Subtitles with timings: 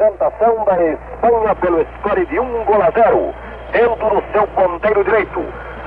[0.00, 3.34] representação da Espanha pelo score de um gol a zero,
[3.70, 5.44] tendo no seu ponteiro direito.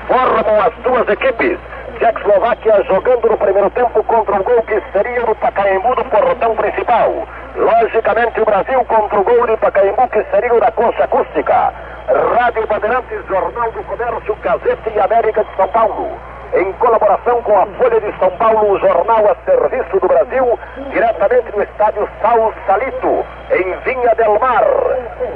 [0.07, 1.57] Formam as duas equipes.
[1.97, 7.27] Tchecoslováquia jogando no primeiro tempo contra o gol que seria no Pacaembu do portão principal.
[7.55, 11.73] Logicamente o Brasil contra o gol de Pacaembu que seria o da concha acústica.
[12.37, 16.11] Rádio Bandeirantes, Jornal do Comércio, Gazeta e América de São Paulo
[16.53, 20.59] em colaboração com a Folha de São Paulo, o jornal a serviço do Brasil,
[20.91, 24.63] diretamente do estádio Sal Salito, em Vinha del Mar,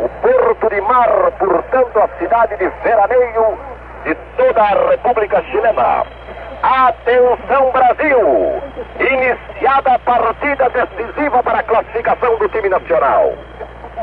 [0.03, 3.57] o Porto de Mar, portanto, a cidade de veraneio
[4.03, 6.05] de toda a República Chilena.
[6.62, 8.62] Atenção Brasil!
[8.99, 13.34] Iniciada a partida decisiva para a classificação do time nacional.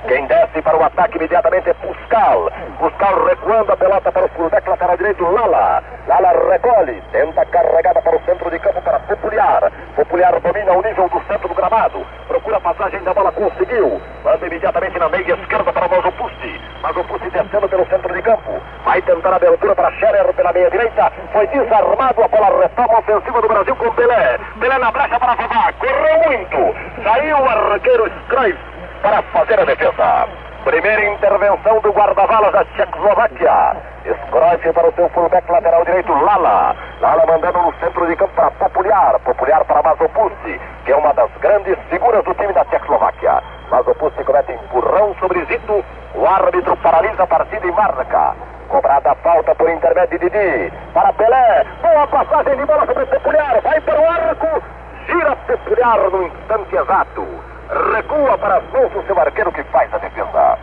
[0.02, 2.50] Quem desce para o ataque imediatamente é Puscal.
[2.78, 5.82] Puscal recuando a pelota para o fullback lateral direito, Lala.
[6.06, 9.72] Lala recolhe, tenta carregada para o centro de campo para Popular.
[9.96, 12.04] Popular domina o nível do centro do gramado.
[12.28, 14.00] Procura a passagem da bola, conseguiu.
[14.24, 16.60] Manda imediatamente na meia esquerda para Mazopusti.
[16.82, 18.60] Mazopusti descendo pelo centro de campo.
[18.84, 21.12] Vai tentar a abertura para Scherer pela meia direita.
[21.32, 24.38] Foi desarmado a bola retoma ofensiva do Brasil com Pelé.
[24.60, 25.72] Pelé na brecha para Fabá.
[25.78, 27.02] Correu muito.
[27.02, 28.74] Saiu o arqueiro Scruyff
[29.04, 30.26] para fazer a defesa.
[30.64, 33.76] Primeira intervenção do guarda-valas da Tchecoslováquia.
[34.02, 36.74] Scruyff para o seu fullback lateral direito, Lala.
[37.02, 39.18] Lala mandando no centro de campo para Popular.
[39.20, 43.42] Popular para Mazopusti, que é uma das grandes figuras do time da Tchecoslováquia.
[43.70, 45.84] Mazopusti comete empurrão sobre Zito.
[46.14, 48.34] O árbitro paralisa a partida e marca.
[48.68, 50.72] Cobrada a falta por intermédio de Didi.
[50.94, 51.66] Para Pelé.
[51.82, 53.60] Boa passagem de bola sobre Popular.
[53.60, 54.62] Vai para o arco.
[55.06, 60.58] Gira Popular no instante exato recua para do seu arqueiro que faz a defesa.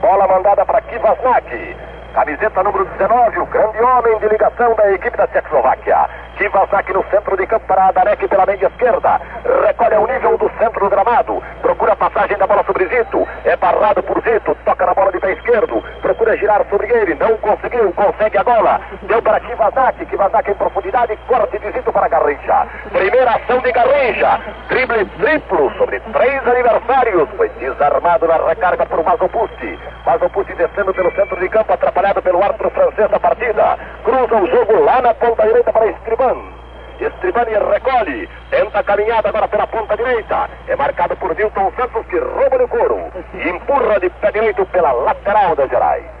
[0.00, 1.76] Bola mandada para Kivasnak.
[2.12, 6.08] Camiseta número 19, o grande homem de ligação da equipe da Tchecoslováquia.
[6.36, 9.20] Kivasnak no centro de campo para Adarek pela meia esquerda.
[9.64, 11.42] Recolhe ao nível do centro do gramado.
[11.60, 13.26] Procura a passagem da bola sobre Zito.
[13.44, 14.54] É barrado por Zito.
[14.64, 15.82] Toca na bola de pé esquerdo.
[16.00, 17.14] Procura girar sobre ele.
[17.14, 17.92] Não conseguiu.
[17.92, 18.80] Consegue a bola.
[19.02, 20.04] Deu para Kivasnak.
[20.06, 21.16] Kivasnak em profundidade.
[21.28, 22.66] Corte de Zito para Garrincha.
[22.90, 24.40] Primeira ação de Garrincha.
[24.68, 27.28] Drible triplo sobre três aniversários.
[27.36, 29.78] Foi desarmado na recarga por Mazopusti.
[30.06, 31.72] Mazopusti descendo pelo centro de campo.
[31.72, 33.78] Atrapalhado pelo árbitro francês da partida.
[34.04, 36.62] Cruza o jogo lá na ponta direita para Estriban.
[37.00, 40.48] Estribani recolhe, tenta a caminhada agora pela ponta direita.
[40.68, 44.92] É marcado por Nilton Santos que rouba o couro e empurra de pé direito pela
[44.92, 46.11] lateral das Gerais.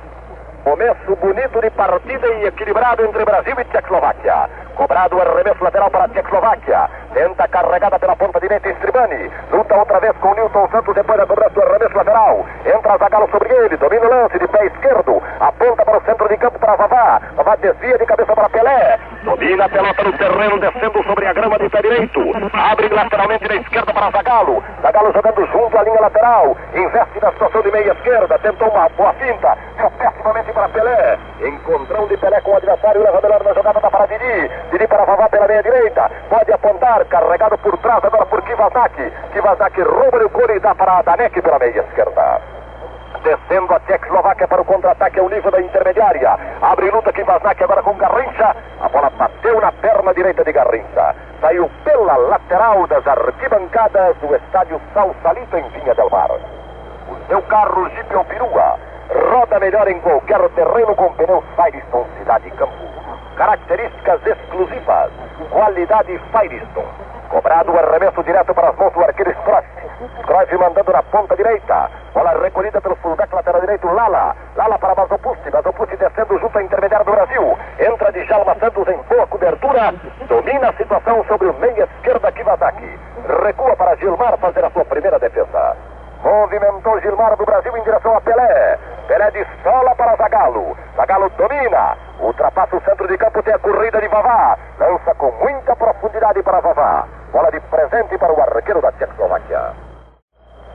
[0.64, 4.48] Começo bonito de partida e equilibrado entre Brasil e Tchecoslováquia.
[4.76, 6.88] Cobrado o arremesso lateral para a Tchecoslováquia.
[7.12, 9.28] Tenta carregada pela ponta direita Estribani.
[9.50, 11.26] Luta outra vez com o Nilton Santos depois da
[12.12, 12.46] lateral.
[12.66, 13.76] Entra Zagalo sobre ele.
[13.76, 15.22] Domina o lance de pé esquerdo.
[15.40, 17.20] Aponta para o centro de campo para Vavá.
[17.36, 18.98] Vavá desvia de cabeça para Pelé.
[19.24, 22.20] Domina a pelota no terreno, descendo sobre a grama de pé direito.
[22.52, 24.62] Abre lateralmente na esquerda para Zagalo.
[24.82, 26.56] Zagalo jogando junto à linha lateral.
[26.74, 28.38] Investe na situação de meia esquerda.
[28.38, 29.56] Tentou uma boa finta.
[29.76, 31.18] Deu pessimamente para Pelé.
[31.42, 33.02] Encontrão de Pelé com o adversário.
[33.02, 34.86] Leva melhor na jogada da para Didi.
[34.88, 36.10] Para Vavá pela meia direita.
[36.28, 37.04] Pode apontar.
[37.06, 39.10] Carregado por trás agora por Kivazaki.
[39.32, 42.40] Kivazaki rouba o couro e dá para Danek pela meia esquerda.
[43.24, 46.38] Descendo a Tchecoslováquia para o contra-ataque ao nível da intermediária.
[46.60, 48.54] Abre luta Kivazaki agora com Garrincha.
[48.80, 51.14] A bola bateu na perna direita de Garrincha.
[51.40, 56.30] Saiu pela lateral das arquibancadas do estádio Salsalito em Vinha del Mar.
[56.30, 58.78] O seu carro Jeep ou perua
[59.32, 62.74] roda melhor em qualquer terreno com pneus Firestone Cidade Campo.
[63.36, 65.10] Características exclusivas,
[65.50, 66.86] qualidade Firestone.
[67.30, 69.66] Cobrado o arremesso direto para as mãos do arqueiro Scruyff.
[70.20, 71.90] Scruyff mandando na ponta direita.
[72.12, 74.36] Bola recolhida pelo fullback lateral direito, Lala.
[74.54, 75.50] Lala para Mazopusti.
[75.50, 77.58] Mazopusti descendo junto à intermediária do Brasil.
[77.80, 79.94] Entra de Jalma Santos em boa cobertura.
[80.28, 82.98] Domina a situação sobre o meia esquerda Kivazaki.
[83.42, 85.74] Recua para Gilmar fazer a sua primeira defesa.
[86.22, 88.78] Movimentou Gilmar do Brasil em direção a Pelé.
[89.08, 90.16] Pelé de sola para
[91.22, 91.96] Zagalo domina.
[92.20, 94.56] Ultrapassa o centro de campo, tem a corrida de Vavá.
[94.78, 97.06] Lança com muita profundidade para Vavá.
[97.32, 99.72] Bola de presente para o arqueiro da Tchecoslováquia.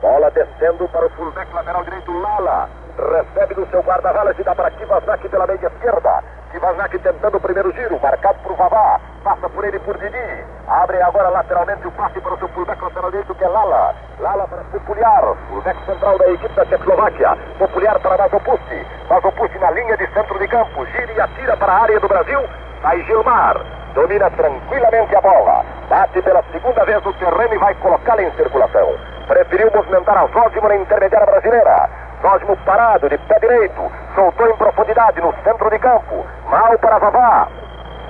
[0.00, 2.68] Bola descendo para o fullback lateral direito, Lala.
[2.98, 6.22] Recebe do seu guarda-valas e dá para Kivazaki pela meia esquerda.
[6.50, 9.00] Kivazaki tentando o primeiro giro, marcado por Vavá.
[9.22, 10.44] Passa por ele por Didi.
[10.66, 13.94] Abre agora lateralmente o passe para o seu fullback lateral direito, que é Lala.
[14.18, 17.36] Lala para Popular, fullback central da equipe da Tchecoslováquia.
[17.58, 18.86] Popular para Mazopusti.
[19.08, 20.84] Mazopusti na linha de centro de campo.
[20.86, 22.40] Gira e atira para a área do Brasil.
[22.82, 23.56] Sai Gilmar.
[23.94, 25.64] Domina tranquilamente a bola.
[25.88, 28.96] Bate pela segunda vez no terreno e vai colocá-la em circulação.
[29.26, 31.88] Preferiu movimentar a Zózimo na intermediária brasileira.
[32.20, 33.90] Zózimo parado, de pé direito.
[34.14, 36.24] Soltou em profundidade no centro de campo.
[36.48, 37.48] Mal para Vavá.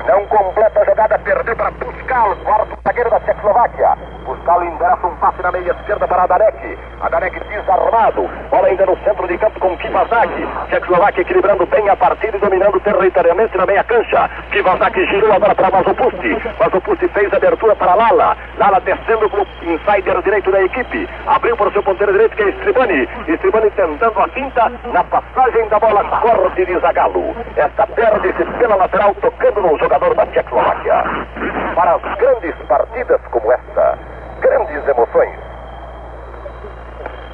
[0.06, 3.96] Não completa a jogada, perdeu para Puskal, quarto zagueiro da Tchecoslováquia.
[4.24, 6.78] Puskal endereça um passe na meia esquerda para Adarek.
[7.00, 8.28] Adarek desarmado.
[8.50, 10.46] Bola ainda no centro de campo com Kivazaki.
[10.68, 14.30] Tchecoslováquia equilibrando bem a partida e dominando territorialmente na meia cancha.
[14.50, 16.36] Kivazaki girou agora para Mazopusti.
[16.60, 18.36] Mazopusti fez abertura para Lala.
[18.58, 19.38] Lala descendo como
[19.74, 21.08] insider direito da equipe.
[21.26, 23.08] Abriu para o seu ponteiro direito que é Estribani.
[23.28, 27.36] Estribani tentando a finta na passagem da bola corte de Zagalo.
[27.56, 31.02] Esta perde-se pela lateral tocando no jogador jogador da Tchecoslováquia.
[31.74, 33.98] Para as grandes partidas como esta,
[34.40, 35.38] grandes emoções.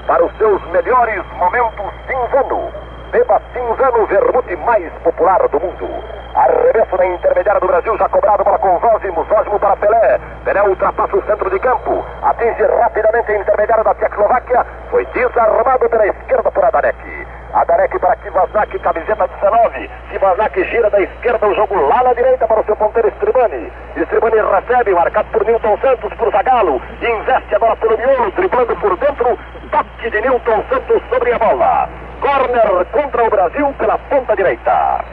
[0.07, 2.73] Para os seus melhores momentos, Cinzano.
[3.11, 5.89] Beba Cinzano, vermute mais popular do mundo.
[6.35, 10.21] Arremesso na intermediária do Brasil, já cobrado bola com Zózimo, Zózimo para Pelé.
[10.45, 12.05] Pelé ultrapassa o centro de campo,
[12.45, 17.27] atinge rapidamente a intermediária da Tchecoslováquia, foi desarmado pela esquerda por Adarek.
[17.55, 19.91] Adarek para Kivazaki, camiseta 19.
[20.11, 23.73] Kivazaki gira da esquerda o jogo lá na direita para o seu ponteiro Estribani.
[23.97, 26.83] Estribani recebe, marcado por Nilton Santos, por Zagalo.
[27.01, 29.39] Investe agora pelo miolo, driblando por dentro.
[29.71, 31.89] Toque de Nilton Santos sobre a bola.
[32.21, 35.05] Corner contra o Brasil pela ponta direita.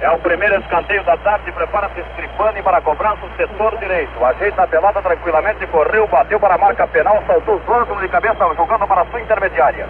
[0.00, 1.50] É o primeiro escanteio da tarde.
[1.52, 4.24] Prepara-se Stripani para a cobrança setor direito.
[4.24, 8.86] Ajeita a pelada tranquilamente, correu, bateu para a marca penal, saltou o de cabeça, jogando
[8.86, 9.88] para a sua intermediária.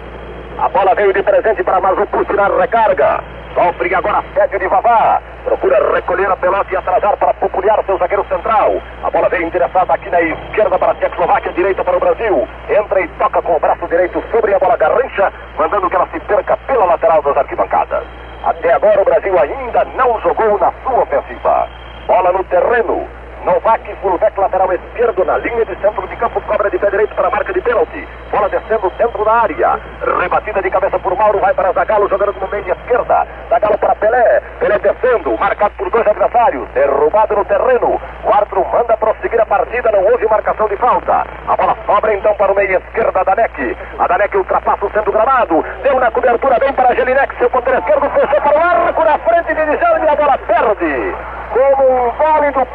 [0.57, 3.21] A bola veio de presente para Mazupu tirar recarga.
[3.53, 5.21] Sofre agora sede de Vavá.
[5.43, 8.81] Procura recolher a pelota e atrasar para popular seu zagueiro central.
[9.03, 12.47] A bola veio endereçada aqui na esquerda para a Tchecoslováquia, direita para o Brasil.
[12.69, 16.19] Entra e toca com o braço direito sobre a bola garrincha, mandando que ela se
[16.21, 18.24] perca pela lateral das arquibancadas.
[18.45, 21.67] Até agora o Brasil ainda não jogou na sua ofensiva.
[22.05, 23.07] Bola no terreno.
[23.45, 27.27] Novak, fullback lateral esquerdo na linha de centro de campo, cobra de pé direito para
[27.27, 28.07] a marca de pênalti.
[28.31, 29.79] Bola descendo dentro da área.
[30.19, 33.27] Rebatida de cabeça por Mauro, vai para Zagalo, jogando no meio de esquerda.
[33.47, 34.41] Zagalo para Pelé.
[34.59, 36.67] Pelé descendo, marcado por dois adversários.
[36.69, 38.01] Derrubado no terreno.
[38.23, 41.27] O árbitro manda prosseguir a partida, não houve marcação de falta.
[41.47, 43.77] A bola sobra então para o meio esquerda da Danek.
[43.99, 45.63] A Danek ultrapassa o centro gramado.
[45.83, 49.53] Deu na cobertura bem para Gelinex, seu ponteiro esquerdo, fechou para o arco na frente
[49.53, 51.15] de Djalma e a bola perde
[51.55, 52.67] como um válido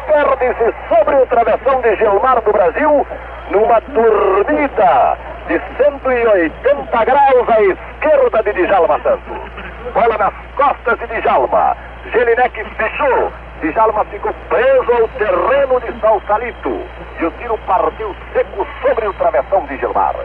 [0.87, 3.07] sobre o travessão de Gilmar do Brasil,
[3.49, 5.17] numa turbida
[5.47, 9.51] de 180 graus à esquerda de Djalma Santos.
[9.93, 11.75] Bola nas costas de Djalma.
[12.11, 13.31] Gelinek fechou.
[13.61, 16.81] Djalma ficou preso ao terreno de Salsalito.
[17.19, 20.15] E o tiro partiu seco sobre o travessão de Gilmar.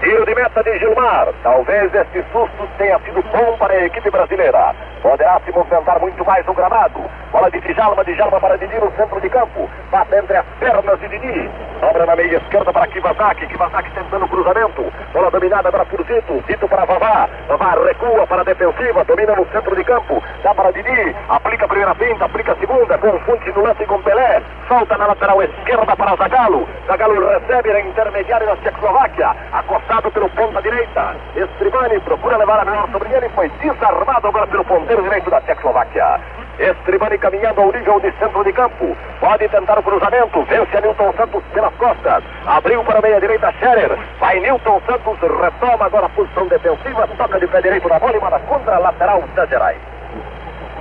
[0.00, 1.28] Tiro de meta de Gilmar.
[1.42, 4.74] Talvez este susto tenha sido bom para a equipe brasileira.
[5.02, 7.00] Poderá se movimentar muito mais no gramado.
[7.30, 9.68] Bola de Djalma, Djalma para Didi no centro de campo.
[9.90, 11.50] Passa entre as pernas de Didi.
[11.80, 13.46] Sobra na meia esquerda para Kivazaki.
[13.46, 14.92] Kivazaki tentando o cruzamento.
[15.12, 16.42] Bola dominada para Furzito.
[16.46, 17.28] Zito para Vavá.
[17.48, 19.04] Vavá recua para a defensiva.
[19.04, 20.22] Domina no centro de campo.
[20.42, 21.16] Dá para Didi.
[21.28, 22.98] Aplica a primeira finta, aplica a segunda.
[22.98, 24.42] Confunde no lance com Pelé.
[24.68, 26.66] Salta na lateral esquerda para Zagalo.
[26.86, 29.34] Zagalo recebe na intermediária da Tchecoslováquia.
[29.52, 31.16] Acostado pelo ponta direita.
[31.36, 33.28] Estribani procura levar a melhor sobre ele.
[33.30, 36.20] Foi desarmado agora pelo ponteiro direito da Tchecoslováquia.
[36.58, 38.96] Estribani caminhando ao nível de centro de campo.
[39.20, 40.42] Pode tentar o cruzamento.
[40.44, 42.24] Vence a Nilton Santos pelas costas.
[42.46, 43.96] Abriu para a meia direita Scherer.
[44.18, 47.08] Vai Nilton Santos, retoma agora a posição defensiva.
[47.16, 49.78] Toca de pé direito na bola e manda contra a lateral da Gerais.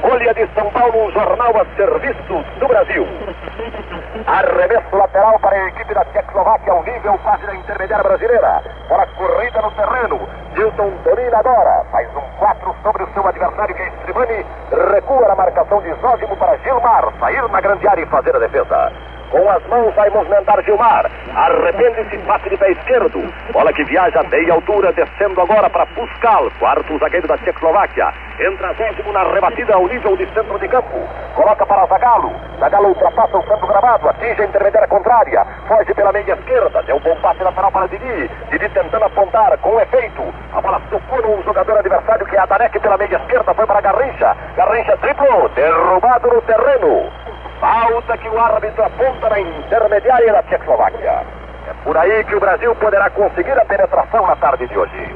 [0.04, 3.08] Folha de São Paulo, um jornal a serviço do Brasil.
[4.28, 8.62] Arremesso lateral para a equipe da Tchecoslováquia, ao nível quase da intermediária brasileira.
[8.90, 10.20] Para corrida no terreno.
[10.58, 11.86] Nilton domina agora.
[11.90, 14.46] Faz um 4 sobre o seu adversário, que é Strimani.
[14.92, 17.06] Recua na marcação de Zózimo para Gilmar.
[17.22, 18.92] Sair na grande área e fazer a defesa.
[19.34, 21.10] Com as mãos vai movimentar Gilmar.
[21.36, 23.34] Arrepende-se, passe de pé esquerdo.
[23.52, 28.14] Bola que viaja a meia altura, descendo agora para Puskal, quarto zagueiro da Tchecoslováquia.
[28.40, 30.98] Entra Zózimo na rebatida ao nível de centro de campo.
[31.36, 32.32] Coloca para Zagalo.
[32.60, 35.46] Zagalo ultrapassa o centro gramado, atinge a intermediária contrária.
[35.68, 36.82] Foge pela meia esquerda.
[36.84, 38.30] Deu um bom passe lateral para Didi.
[38.50, 40.34] Didi tentando apontar com efeito.
[40.54, 43.54] A bola tocou no jogador adversário que é a Darek pela meia esquerda.
[43.54, 44.36] Foi para Garrincha.
[44.56, 45.50] Garrincha triplo.
[45.50, 47.12] Derrubado no terreno.
[47.60, 51.22] Falta que o árbitro aponta na intermediária da Tchecoslováquia.
[51.70, 55.16] É por aí que o Brasil poderá conseguir a penetração na tarde de hoje.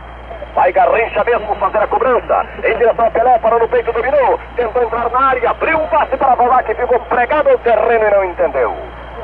[0.58, 2.44] Vai Garrincha mesmo fazer a cobrança.
[2.64, 4.40] Em direção a Pelé, parou no peito, dominou.
[4.56, 8.10] Tentou entrar na área, abriu um passe para Vavá que ficou pregado ao terreno e
[8.10, 8.76] não entendeu.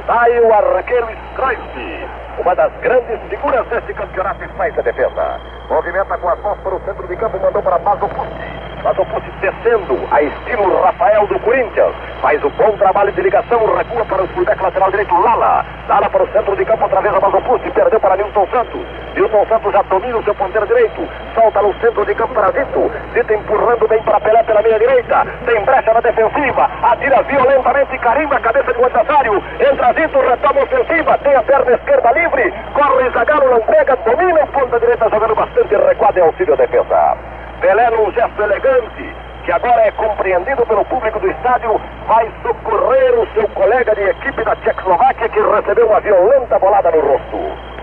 [0.06, 5.42] Sai o arqueiro Scroice, uma das grandes figuras deste campeonato e faz a defesa.
[5.70, 8.64] Movimenta com as mãos para o centro de campo, mandou para Mazo Pucci.
[8.84, 11.96] Mazopust descendo, a estilo Rafael do Corinthians.
[12.22, 15.66] Faz o bom trabalho de ligação, recua para o fullback lateral direito, Lala.
[15.88, 18.82] Lala para o centro de campo, outra vez a Mazopust, perdeu para Nilton Santos.
[19.16, 22.92] Nilton Santos já domina o seu ponteiro direito, solta no centro de campo para Zito.
[23.14, 25.28] Zito empurrando bem para Pelé pela meia direita.
[25.46, 29.44] Tem brecha na defensiva, atira violentamente, carimba a cabeça do adversário.
[29.60, 34.44] Entra Zito, retoma a ofensiva, tem a perna esquerda livre, corre Zagalo, não pega, domina
[34.44, 37.18] o ponta direita, jogando bastante recuado em auxílio defesa.
[37.62, 43.28] Pelé num gesto elegante, que agora é compreendido pelo público do estádio, vai socorrer o
[43.34, 47.74] seu colega de equipe da Tchecoslováquia que recebeu uma violenta bolada no rosto.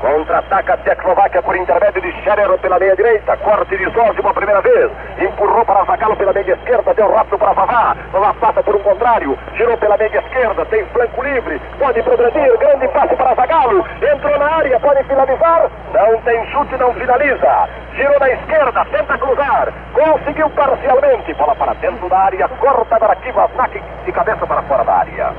[0.00, 3.36] Contra-ataca a Tchecoslováquia por intermédio de Scherer pela meia direita.
[3.38, 4.90] Corte de Zorzi uma primeira vez.
[5.18, 6.92] Empurrou para Zagallo pela meia esquerda.
[6.94, 7.96] Deu rápido para Vavá.
[8.12, 9.38] Vavá passa por um contrário.
[9.54, 10.66] Girou pela meia esquerda.
[10.66, 11.60] Tem flanco livre.
[11.78, 12.58] Pode progredir.
[12.58, 13.86] Grande passe para Zagallo.
[14.02, 14.80] Entrou na área.
[14.80, 15.70] Pode finalizar.
[15.94, 17.68] Não tem chute, não finaliza.
[17.94, 18.84] Girou na esquerda.
[18.90, 19.72] Tenta cruzar.
[19.94, 21.32] Conseguiu parcialmente.
[21.34, 22.48] Bola para dentro da área.
[22.48, 25.32] Corta para Kivasnak de cabeça para fora da área.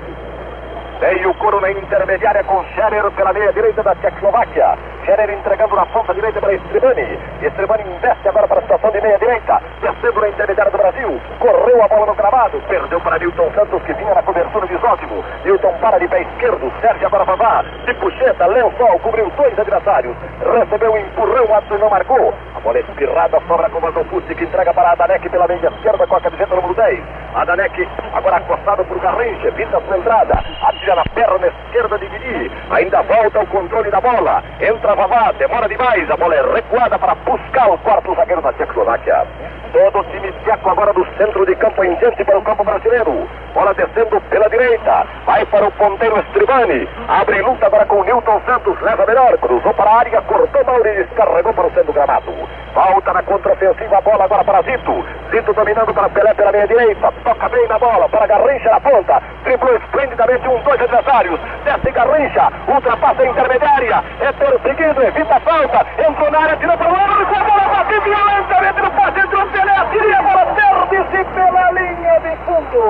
[0.99, 4.75] Veio o coro na intermediária com Scherer pela meia direita da Tchecoslováquia.
[5.05, 7.19] Scherer entregando na ponta direita para Estrebani.
[7.39, 9.61] Estrebani investe agora para a situação de meia direita.
[9.79, 11.21] Descendo na intermediária do Brasil.
[11.39, 12.59] Correu a bola no gramado.
[12.67, 15.23] Perdeu para Newton Santos que vinha na cobertura de Zótimo.
[15.45, 16.71] Newton para de pé esquerdo.
[16.81, 17.63] Sérgio agora Vavá.
[17.85, 20.15] De puxeta, lençol, cobriu dois adversários.
[20.41, 22.33] Recebeu um empurrão, Adson não marcou.
[22.55, 26.15] A bola espirrada sobra com o Mazopust que entrega para Adanek pela meia esquerda com
[26.15, 27.03] a camiseta número 10.
[27.35, 29.51] Adanek agora acostado por Garrincha.
[29.51, 30.43] Pinta sua entrada.
[30.63, 32.51] Atira na perna esquerda de Didi.
[32.69, 34.43] Ainda volta o controle da bola.
[34.59, 36.09] Entra Vavá, demora demais.
[36.09, 39.25] A bola é recuada para buscar o quarto zagueiro da Tchecoslováquia.
[39.73, 43.27] Todo o time tcheco agora do centro de campo em diante para o campo brasileiro.
[43.53, 45.05] Bola descendo pela direita.
[45.25, 46.87] Vai para o ponteiro Estribani.
[47.07, 48.79] Abre luta agora com o Newton Santos.
[48.81, 49.37] Leva melhor.
[49.37, 50.21] Cruzou para a área.
[50.21, 52.33] Cortou Mauri e descarregou para o centro do gramado.
[52.73, 53.97] Volta na contraofensiva.
[53.97, 55.05] A bola agora para Zito.
[55.31, 57.11] Zito dominando para Pelé pela meia direita.
[57.23, 59.21] Toca bem na bola para Garrincha na ponta.
[59.47, 61.39] Driblou esplendidamente um, dois adversários.
[61.63, 62.51] Desce Garrincha.
[62.67, 64.03] Ultrapassa a intermediária.
[64.19, 65.01] É perseguido.
[65.01, 65.85] Evita a falta.
[66.05, 66.57] Entrou na área.
[66.57, 67.13] Tirou para o lado.
[67.13, 69.19] A bola bate violentamente no passe.
[69.21, 69.85] Entrou Pelé.
[69.91, 70.45] Tira a bola.
[70.47, 72.83] Perde-se pela linha de fundo.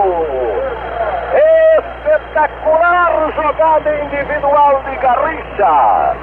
[1.77, 6.15] Espetacular jogada individual de Garrincha.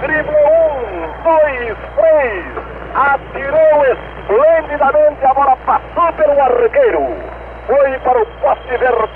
[0.00, 2.44] Driblou um, dois, três.
[2.92, 5.24] Atirou esplendidamente.
[5.24, 7.36] A bola passou pelo arqueiro.
[7.68, 8.25] Foi para o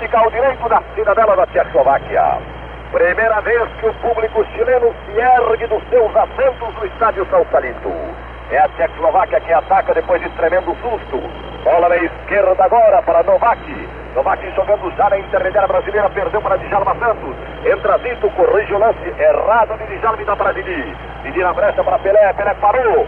[0.01, 2.39] vertical direito da cidadela da Tchecoslováquia.
[2.91, 7.93] Primeira vez que o público chileno se ergue dos seus assentos no estádio Salsalito.
[8.49, 11.21] É a Tchecoslováquia que ataca depois de tremendo susto.
[11.63, 13.89] Bola na esquerda agora para Novak.
[14.15, 17.35] Novak jogando já na intermediária brasileira, perdeu para Djalma Santos.
[17.63, 20.95] Entra Zito, corrige o lance errado de Djalma e dá para Didi.
[21.23, 23.07] Didi na brecha para Pelé, Pelé parou.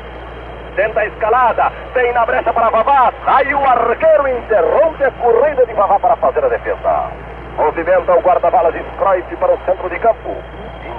[0.76, 3.14] Tenta a escalada, tem na brecha para Vavá.
[3.26, 7.12] Sai o arqueiro, interrompe a corrida de Vavá para fazer a defesa.
[7.56, 10.36] Movimenta o guarda-balas Scroif para o centro de campo.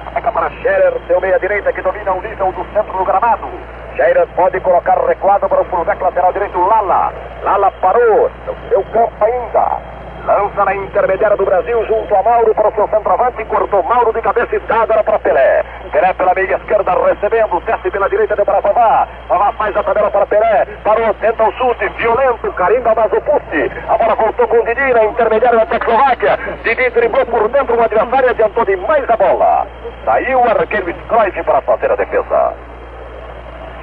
[0.07, 3.49] Entrega para Scherer, seu meia-direita que domina o nível do centro do gramado.
[3.95, 7.13] Scherer pode colocar recuado para o fullback lateral direito Lala.
[7.43, 9.81] Lala parou no seu campo ainda.
[10.27, 14.23] Lança na intermediária do Brasil junto a Mauro para o seu centroavante cortou Mauro de
[14.23, 15.63] cabeça e agora para Pelé.
[15.93, 19.07] Pelé pela meia esquerda recebendo, desce pela direita deu para Vavá.
[19.29, 20.67] Vavá faz a tabela para Pelé.
[20.83, 23.71] Parou, tenta o chute, violento, carimba mas o puste.
[23.87, 26.39] A bola voltou com o Didi na intermediária da Tchecoslováquia.
[26.63, 29.67] Didi driblou por dentro o adversário e adiantou demais a bola.
[30.07, 32.55] Saiu o arqueiro Scroif para fazer a defesa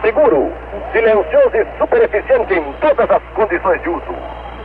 [0.01, 0.51] seguro,
[0.91, 4.15] silencioso e super eficiente em todas as condições de uso.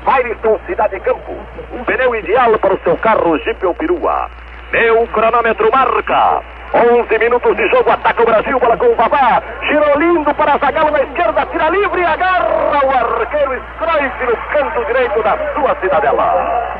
[0.06, 1.32] Firestone Cidade Campo,
[1.72, 4.30] o pneu ideal para o seu carro Jeep ou perua.
[4.70, 6.42] Meu cronômetro marca.
[6.72, 9.42] 11 minutos de jogo, ataca o Brasil, bola com o Vavá.
[9.62, 15.22] Girou lindo para Zagallo na esquerda, tira livre agarra o arqueiro Scroif no canto direito
[15.24, 16.76] da sua cidadela.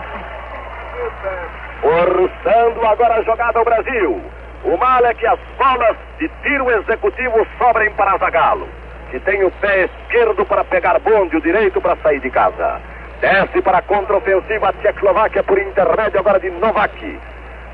[1.80, 4.23] Forçando agora a jogada ao Brasil.
[4.62, 8.68] O mal é que as bolas de tiro executivo sobrem para Zagallo,
[9.11, 12.80] que tem o pé esquerdo para pegar bonde, o direito para sair de casa.
[13.20, 17.18] Desce para a contraofensiva a Tchecoslováquia por intermédio agora de Novak.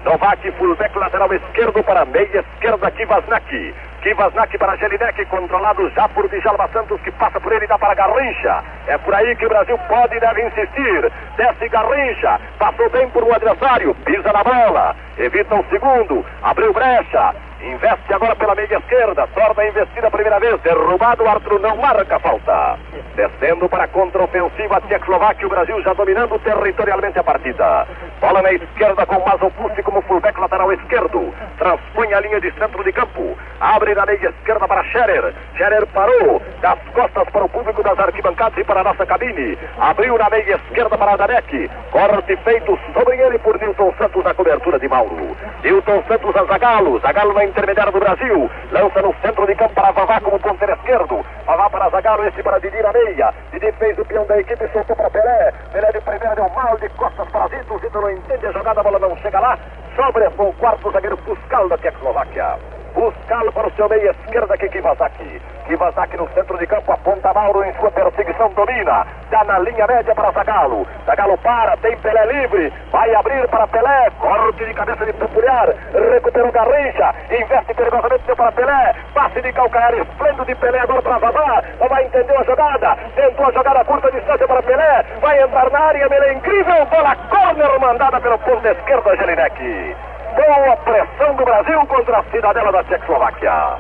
[0.05, 3.75] Novak, fullback lateral esquerdo para meia esquerda, Kivasnak.
[4.03, 7.95] Kivasnak para Jelinek, controlado já por Djalma Santos, que passa por ele e dá para
[7.95, 8.63] Garrincha.
[8.87, 11.13] É por aí que o Brasil pode e deve insistir.
[11.37, 17.35] Desce Garrincha, passou bem por um adversário, pisa na bola, evita um segundo, abriu brecha,
[17.63, 22.19] investe agora pela meia esquerda, torna a investida a primeira vez, derrubado, Arthur não marca
[22.19, 22.79] falta.
[23.15, 27.87] Descendo para a contraofensiva Tchecoslováquia, o Brasil já dominando territorialmente a partida.
[28.21, 31.35] Bola na esquerda com Mazopust como fullback lateral esquerdo.
[31.59, 35.35] transpõe a linha de centro de campo, abre na meia esquerda para Scherer.
[35.55, 39.59] Scherer parou, das costas para o público das arquibancadas e para a nossa cabine.
[39.79, 41.71] Abriu na meia esquerda para Danec.
[41.91, 45.37] Corte feito sobre ele por Nilton Santos na cobertura de Mauro.
[45.63, 46.99] Nilton Santos a Zagalo.
[47.01, 48.51] Zagalo na intermediária do Brasil.
[48.73, 51.25] Lança no centro de campo para Vavá como ponteiro esquerdo.
[51.47, 53.35] Vavá para Zagalo, esse para Didi na meia.
[53.53, 55.53] Didi fez o peão da equipe, soltou para Pelé.
[55.73, 57.79] Pelé de primeira deu mal de costas para Zito.
[57.79, 59.59] Zito não entende a jogada, a bola não chega lá.
[59.95, 62.57] Sobre o quarto zagueiro Puscal da Tchecoslováquia.
[62.95, 65.41] Puscal para o seu meia esquerda que Kivasaki.
[65.67, 69.07] Kivasaki no centro de campo, aponta Mauro em sua perseguição, domina.
[69.31, 70.87] Dá na linha média para Zagalo.
[71.07, 72.73] Zagalo para, tem Pelé livre.
[72.91, 74.11] Vai abrir para Pelé.
[74.19, 75.75] Corte de cabeça de Pupulhar.
[76.13, 77.15] Recuperou Garrincha.
[77.43, 78.95] Investe perigosamente deu para Pelé.
[79.15, 81.63] Passe de calcanhar esplêndido de Pelé agora para Vavá.
[81.89, 82.97] Vai entender a jogada.
[83.17, 85.05] Tentou a jogada curta distância para Pelé.
[85.21, 86.09] Vai entrar na área.
[86.09, 86.87] Pelé incrível.
[86.87, 89.97] Bola corner mandada pelo ponto esquerdo, Jelinek.
[90.37, 93.77] Boa pressão do Brasil contra a cidadela da Tchecoslováquia.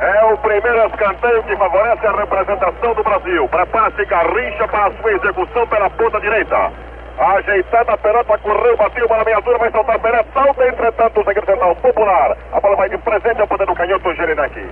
[0.00, 3.48] É o primeiro escanteio que favorece a representação do Brasil.
[3.48, 6.85] Prepara-se Garrincha para a sua execução pela ponta direita.
[7.18, 11.46] Ajeitada a pelota, correu, bateu para a meiatura, vai soltar Pelé, salta, entretanto, o zagueiro
[11.46, 12.36] central popular.
[12.52, 14.68] A bola vai de presente ao poder do canhoto Jerinek.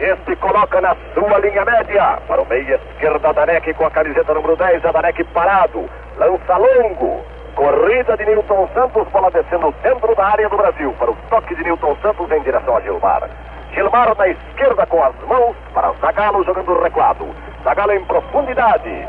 [0.00, 2.18] Este coloca na sua linha média.
[2.26, 5.88] Para o meio esquerda, Danec com a camiseta número 10, a Danec parado.
[6.18, 7.24] Lança longo.
[7.54, 10.92] Corrida de Nilton Santos, bola descendo dentro da área do Brasil.
[10.98, 13.30] Para o toque de Nilton Santos em direção a Gilmar.
[13.72, 17.28] Gilmar na esquerda com as mãos para Zagalo jogando recuado.
[17.62, 19.08] Zagalo em profundidade.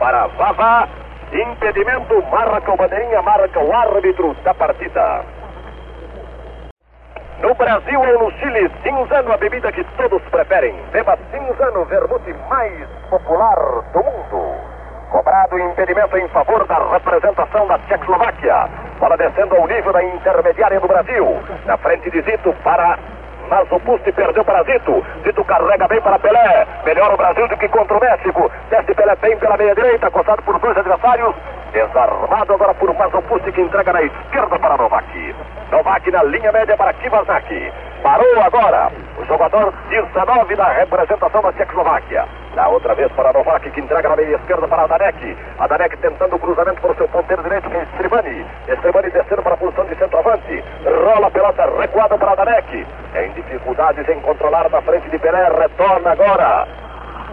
[0.00, 0.88] Para Vavá,
[1.32, 5.24] impedimento, marca o bandeirinha, marca o árbitro da partida.
[7.40, 10.74] No Brasil ou no Chile, cinzano a bebida que todos preferem.
[10.92, 13.56] Beba cinzano, vermute mais popular
[13.92, 14.54] do mundo.
[15.10, 18.68] Cobrado impedimento em favor da representação da Tchecoslováquia.
[19.00, 21.42] Bola descendo ao nível da intermediária do Brasil.
[21.66, 22.98] Na frente de Zito para
[23.52, 25.04] mas o perdeu para Zito.
[25.22, 26.66] Zito carrega bem para Pelé.
[26.86, 28.50] Melhor o Brasil do que contra o México.
[28.70, 31.34] Desce Pelé bem pela meia direita, acostado por dois adversários.
[31.70, 35.34] Desarmado agora por Mazopusti que entrega na esquerda para Novak.
[35.70, 37.72] Novak na linha média para Kivasaki.
[38.02, 42.26] Parou agora o jogador 19 da representação da Tchecoslováquia.
[42.54, 45.38] Na outra vez para Novak que entrega na meia esquerda para Adanek.
[45.58, 48.46] Adanek tentando o cruzamento para o seu ponteiro direito que é Estribani.
[48.68, 50.64] Estribani descendo para a posição de centroavante.
[50.84, 52.86] Rola a pelota recuada para Adanek.
[53.14, 55.48] Em dificuldades em controlar na frente de Pelé.
[55.48, 56.66] Retorna agora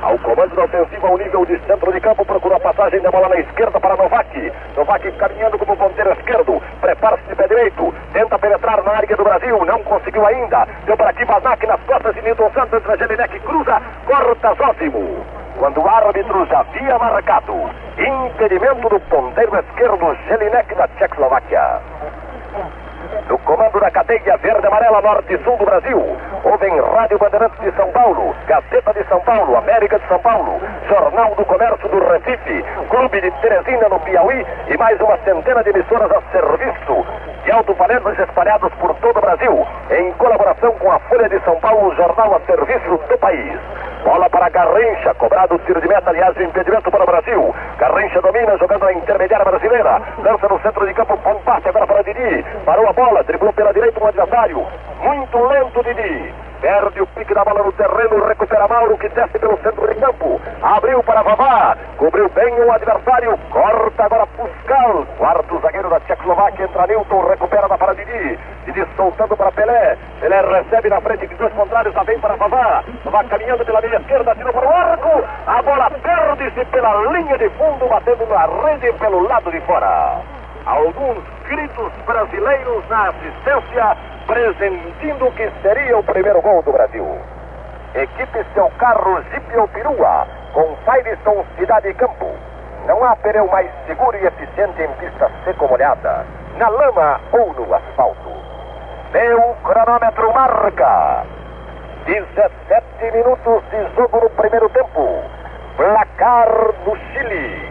[0.01, 3.27] ao comando da ofensiva ao nível de centro de campo, procura a passagem da bola
[3.29, 4.53] na esquerda para Novak.
[4.75, 9.65] Novak caminhando como ponteiro esquerdo, prepara-se de pé direito, tenta penetrar na área do Brasil,
[9.65, 10.65] não conseguiu ainda.
[10.85, 15.25] Deu para Bazac nas costas de Nilton Santos, entra Jelinek, cruza, corta Zózimo.
[15.57, 21.81] Quando o árbitro já havia marcado impedimento do ponteiro esquerdo Jelinek da Tchecoslováquia.
[23.29, 27.71] No comando da cadeia verde amarela norte e sul do Brasil, ouvem Rádio Bandeirantes de
[27.75, 32.63] São Paulo, Gazeta de São Paulo, América de São Paulo, Jornal do Comércio do Recife,
[32.89, 37.05] Clube de Teresina no Piauí e mais uma centena de emissoras a serviço
[37.43, 41.95] de alto-falantes espalhados por todo o Brasil, em colaboração com a Folha de São Paulo,
[41.95, 43.59] jornal a serviço do país.
[44.03, 47.55] Bola para Garrincha, cobrado o tiro de meta, aliás, o impedimento para o Brasil.
[47.77, 50.01] Garrincha domina, jogando a intermediária brasileira.
[50.19, 52.45] Lança no centro de campo, bom passe agora para Didi.
[52.65, 54.65] Parou a bola, driblou pela direita o adversário.
[55.01, 56.33] Muito lento, Didi.
[56.61, 60.41] Perde o pique da bola no terreno, recupera Mauro que desce pelo centro de campo.
[60.61, 65.05] Abriu para Vavá, cobriu bem o adversário, corta agora Puscal.
[65.17, 68.37] Quarto zagueiro da Tchecoslováquia, entra Newton, recupera da para Didi.
[68.65, 69.97] Didi soltando para Pelé.
[70.19, 72.83] Pelé recebe na frente de dois contrários, vem para Vavá.
[73.05, 75.23] Vavá caminhando pela esquerda, tirou para o arco.
[75.47, 80.21] A bola perde-se pela linha de fundo, batendo na rede pelo lado de fora.
[80.65, 83.97] Alguns gritos brasileiros na assistência,
[84.27, 87.19] presentindo que seria o primeiro gol do Brasil.
[87.95, 89.23] Equipe seu carro
[89.57, 92.29] ou Perua, com Firestone Cidade e Campo.
[92.87, 96.25] Não há pneu mais seguro e eficiente em pista seca ou molhada,
[96.57, 98.29] na lama ou no asfalto.
[99.11, 101.25] Meu cronômetro marca
[102.09, 105.21] 17 minutos de jogo no primeiro tempo.
[105.77, 106.49] Placar
[106.83, 107.69] do Chile.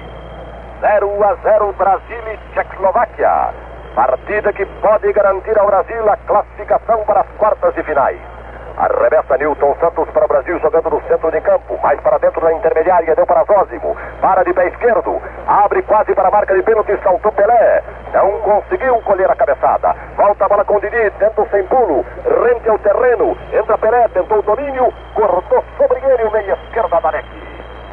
[0.80, 3.52] 0 a 0 Brasil e Tchecoslováquia.
[3.96, 8.37] Partida que pode garantir ao Brasil a classificação para as quartas de finais.
[8.78, 11.76] Arremessa Newton Santos para o Brasil jogando no centro de campo.
[11.82, 13.96] Mais para dentro da intermediária, deu para Zózimo.
[14.20, 15.20] Para de pé esquerdo.
[15.48, 17.82] Abre quase para a marca de pênalti, saltou Pelé.
[18.14, 19.96] Não conseguiu colher a cabeçada.
[20.16, 22.06] Volta a bola com o Didi, tenta sem pulo.
[22.24, 23.36] Rente ao terreno.
[23.52, 24.94] Entra Pelé, tentou o domínio.
[25.12, 27.28] Cortou sobre ele o meia esquerda da Neck.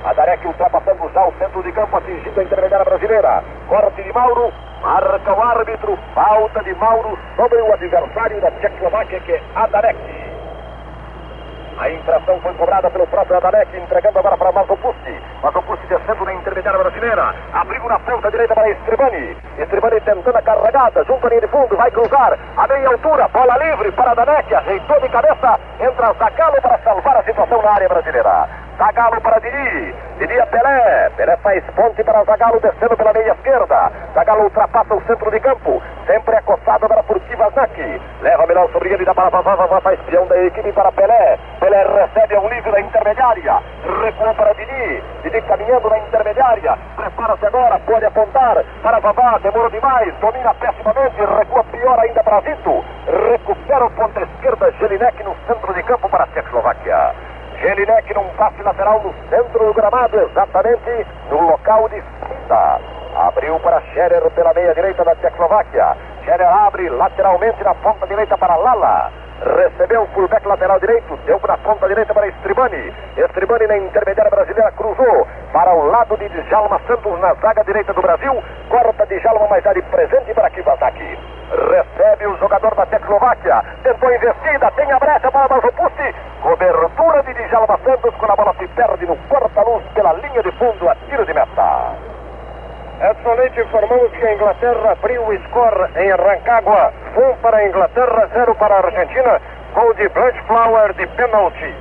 [0.06, 3.44] A Darek ultrapassando já o centro de campo, atingindo a intermediária brasileira.
[3.68, 9.32] Corte de Mauro, marca o árbitro, falta de Mauro sobre o adversário da Tchecoslováquia, que
[9.32, 10.25] é Adarek.
[11.78, 15.22] A infração foi cobrada pelo próprio Adalec, entregando agora para Mazopusti.
[15.44, 17.36] Mazopusti descendo na intermediária brasileira.
[17.52, 19.36] Abrigo na ponta direita para Estribani.
[19.60, 22.40] Estribani tentando a carregada, junto à linha de fundo, vai cruzar.
[22.56, 24.56] A meia altura, bola livre para Adalec.
[24.56, 28.65] Ajeitou de cabeça, entra Zagallo para salvar a situação na área brasileira.
[28.78, 29.96] Zagallo para Didi.
[30.20, 31.10] Didi a Pelé.
[31.16, 33.90] Pelé faz ponte para Zagallo descendo pela meia esquerda.
[34.14, 35.82] Zagallo ultrapassa o centro de campo.
[36.06, 38.02] Sempre acossado agora por Kivazaki.
[38.22, 39.80] Leva a melhor sobre ele, dá para Vavá.
[39.80, 41.40] Faz peão da equipe para Pelé.
[41.62, 43.60] Pelé recebe ao nível da intermediária.
[44.04, 45.04] Recua para Didi.
[45.24, 46.78] Didi caminhando na intermediária.
[46.98, 49.40] Prepara-se agora, pode apontar para Vavá.
[49.42, 51.24] Demorou demais, domina pessimamente.
[51.24, 52.84] Recua pior ainda para Vito.
[53.32, 54.70] Recupera o ponta esquerda.
[54.74, 57.15] Jelinek no centro de campo para a Tchecoslováquia.
[57.66, 62.80] Jelinek num passe lateral no centro do gramado, exatamente no local de cinta.
[63.16, 65.98] Abriu para Scherer pela meia direita da Tchecoslováquia.
[66.24, 69.12] Scherer abre lateralmente na ponta direita para Lala.
[69.42, 72.94] Recebeu o fullback lateral direito, deu na ponta direita para Estribani.
[73.18, 78.02] Estribani na intermediária brasileira cruzou para o lado de Djalma Santos na zaga direita do
[78.02, 78.42] Brasil.
[78.70, 81.20] Corta Djalma, mas de presente para Kivasaki.
[81.52, 83.62] Recebe o jogador da Tchecoslováquia.
[83.84, 86.16] Tentou investida, tem a brecha para Mazopusti.
[86.42, 90.90] Cobertura de Djalma Santos quando a bola se perde no corta-luz pela linha de fundo
[90.90, 92.15] a tiro de meta.
[93.06, 96.92] Edson Leite informamos que a Inglaterra abriu o score em Rancagua.
[97.16, 99.40] 1 um para a Inglaterra, 0 para a Argentina.
[99.76, 101.76] Gol de Blanchflower de pênalti.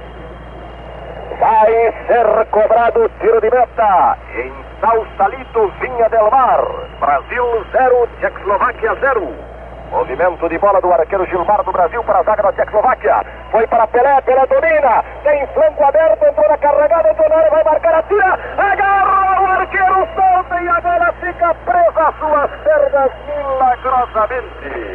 [1.41, 6.63] Vai ser cobrado tiro de meta em Sausalito, Vinha del Mar.
[7.01, 9.55] Brasil 0, Tchecoslováquia 0.
[9.95, 13.25] Movimento de bola do arqueiro Gilmar do Brasil para a zaga da Tchecoslováquia.
[13.53, 15.05] Foi para Pelé, Pelé domina.
[15.23, 18.39] Tem flanco aberto, entrou na carregada, entrou na área, vai marcar a tira.
[18.59, 24.95] Agarra o arqueiro, solta e a bola fica presa às suas pernas milagrosamente.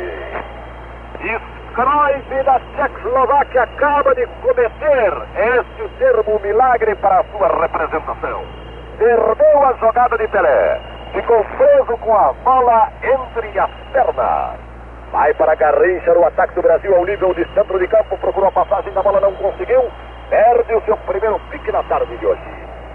[1.72, 2.60] Scroive da
[3.20, 8.44] Tchecoslováquia acaba de cometer este termo milagre para a sua representação.
[8.98, 10.80] Perdeu a jogada de Pelé.
[11.12, 14.58] Ficou preso com a bola entre as pernas.
[15.12, 18.18] Vai para Garrincha no ataque do Brasil ao nível de centro de campo.
[18.20, 19.84] Procurou a passagem da bola, não conseguiu.
[20.30, 22.42] Perde o seu primeiro pique na tarde de hoje.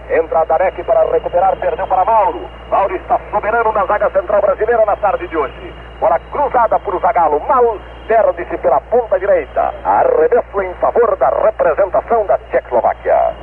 [0.08, 2.48] Entra a Darek para recuperar, perdeu para Mauro.
[2.70, 5.74] Mauro está soberano na zaga central brasileira na tarde de hoje.
[6.00, 7.40] Bola cruzada por Zagallo.
[7.46, 9.72] Mal perde-se pela ponta direita.
[9.84, 13.34] Arremesso em favor da representação da Tchecoslováquia.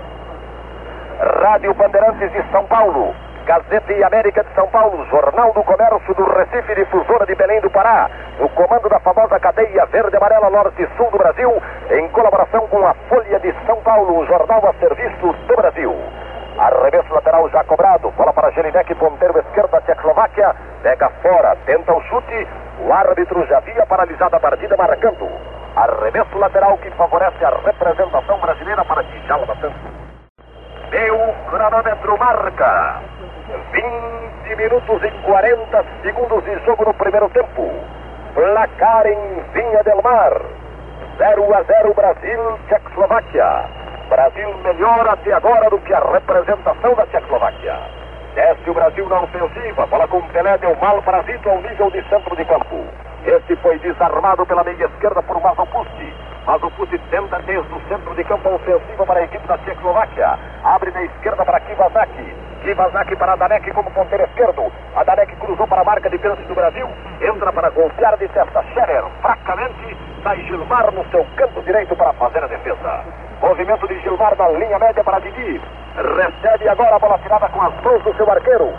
[1.42, 3.16] Rádio Bandeirantes de São Paulo.
[3.46, 7.72] Gazeta e América de São Paulo, Jornal do Comércio do Recife, Difusora de Belém do
[7.72, 8.08] Pará,
[8.40, 11.52] no comando da famosa cadeia Verde Amarela Norte e Sul do Brasil,
[11.90, 15.96] em colaboração com a Folha de São Paulo, jornal a serviço do Brasil.
[16.62, 22.00] Arremesso lateral já cobrado, bola para Jelinek, ponteiro esquerdo da Tchecoslováquia, pega fora, tenta o
[22.04, 22.48] chute,
[22.86, 25.28] o árbitro já havia paralisado a partida marcando.
[25.76, 29.82] Arremesso lateral que favorece a representação brasileira para Djalma Santos.
[30.92, 33.02] Meu cronômetro marca
[33.72, 37.72] 20 minutos e 40 segundos de jogo no primeiro tempo.
[38.36, 40.40] Placar em Vinha del Mar.
[41.18, 43.82] 0 a 0 Brasil, Tchecoslováquia.
[44.12, 47.80] Brasil melhor até agora do que a representação da Tchecoslováquia.
[48.36, 49.86] Desce o Brasil na ofensiva.
[49.86, 52.84] Bola com Pelé deu mal para Zito ao nível de centro de campo.
[53.26, 56.14] Este foi desarmado pela meia esquerda por Mazopusti.
[56.46, 60.38] Mazopusti tenta desde o centro de campo ofensiva para a equipe da Tchecoslováquia.
[60.62, 62.36] Abre na esquerda para Kivazaki.
[62.64, 64.70] Kivazaki para Adanek como ponteiro esquerdo.
[64.94, 66.90] Adanek cruzou para a marca de pênalti do Brasil.
[67.22, 68.62] Entra para golpear de testa.
[68.74, 73.31] Scherer, fracamente, sai Gilmar no seu canto direito para fazer a defesa.
[73.42, 75.60] Movimento de Gilmar na linha média para Didi.
[75.96, 78.72] Recebe agora a bola tirada com as mãos do seu arqueiro.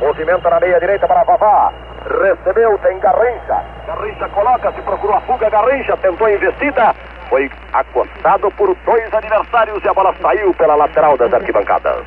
[0.00, 1.72] Movimenta na meia direita para Vavá.
[2.06, 3.60] Recebeu, tem Garrincha.
[3.88, 5.50] Garrincha coloca-se, procurou a fuga.
[5.50, 6.94] Garrincha tentou a investida.
[7.28, 12.04] Foi acostado por dois adversários e a bola saiu pela lateral das arquibancadas.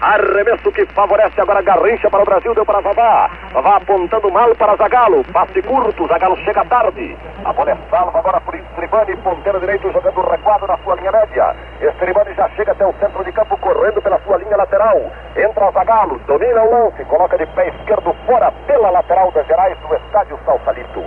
[0.00, 3.28] Arremesso que favorece agora Garrincha para o Brasil, deu para Vavá.
[3.52, 5.24] Vavá apontando mal para Zagalo.
[5.32, 7.16] Passe curto, Zagalo chega tarde.
[7.44, 11.56] A bola é salva agora por Estribani, ponteiro direito jogando recuado na sua linha média.
[11.80, 15.10] Estribani já chega até o centro de campo, correndo pela sua linha lateral.
[15.36, 19.96] Entra Zagalo, domina o lance, coloca de pé esquerdo fora pela lateral das Gerais do
[19.96, 21.02] estádio Salsalito.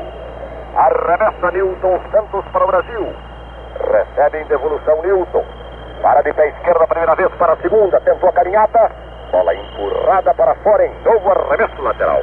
[0.76, 3.14] Arremessa Newton Santos para o Brasil.
[3.90, 5.46] Recebe em devolução Newton.
[6.02, 8.02] Para de pé esquerda primeira vez para a segunda.
[8.02, 8.92] Tentou a carinhada.
[9.32, 12.22] Bola empurrada para fora em novo arremesso lateral.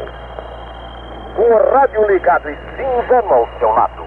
[1.37, 4.05] Com o rádio ligado e cinzano ao seu lado.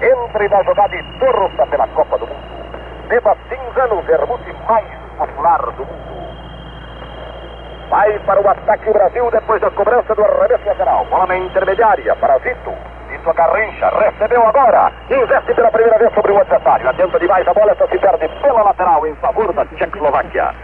[0.00, 3.08] Entre na jogada e torça pela Copa do Mundo.
[3.08, 4.86] Beba cinzano, o vermute mais
[5.18, 6.39] popular do mundo.
[7.90, 11.04] Vai para o ataque o Brasil depois da cobrança do arremesso lateral.
[11.06, 12.72] Bola na intermediária para Zito.
[13.08, 14.92] Zito Garrincha recebeu agora.
[15.10, 16.88] Investe pela primeira vez sobre o adversário.
[16.88, 20.54] Atenta demais a bola, essa se perde pela lateral em favor da Tchecoslováquia.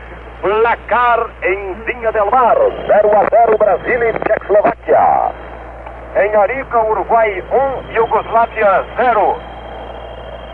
[0.40, 2.54] Placar em Vinha del Mar.
[2.54, 5.32] 0 a 0 Brasil e Tchecoslováquia.
[6.14, 7.42] Em Arica, Uruguai
[7.90, 9.36] 1, Iugoslávia 0.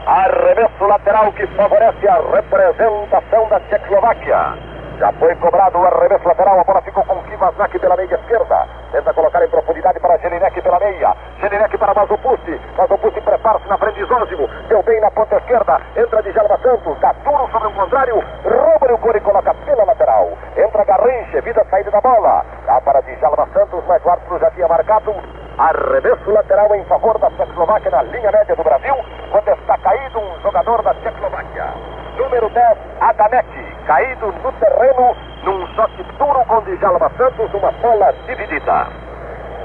[0.06, 4.71] Arremesso lateral que favorece a representação da Tchecoslováquia.
[5.02, 8.68] Já foi cobrado o arremesso lateral, a bola ficou com Kivazaki pela meia esquerda.
[8.92, 11.16] Tenta colocar em profundidade para Jelinek pela meia.
[11.40, 12.60] Jelinek para Mazopusti.
[12.78, 14.48] Mazopusti prepara-se na frente de Zózimo.
[14.68, 15.80] Deu bem na ponta esquerda.
[15.96, 17.00] Entra de Jalma Santos.
[17.00, 18.22] Dá duro sobre o contrário.
[18.44, 20.38] Rouba o cor e coloca pela lateral.
[20.56, 21.40] Entra Garrincha.
[21.40, 22.46] Vida saída da bola.
[22.64, 25.16] Dá para Djalma Santos, mas o árbitro já tinha marcado.
[25.58, 28.94] Arremesso lateral em favor da Tchecoslováquia na linha média do Brasil.
[29.32, 31.74] Quando está caído um jogador da Tchecoslováquia.
[32.16, 37.72] Número 10, Adanek caído no terreno num choque duro com Djalma Santos, uma
[38.52, 38.86] dividida.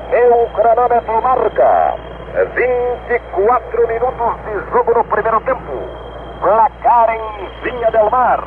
[0.10, 1.95] Meu cronômetro marca
[2.56, 5.73] 24 minutos de jogo no primeiro tempo.
[6.39, 8.43] Placar em Vinha del Mar.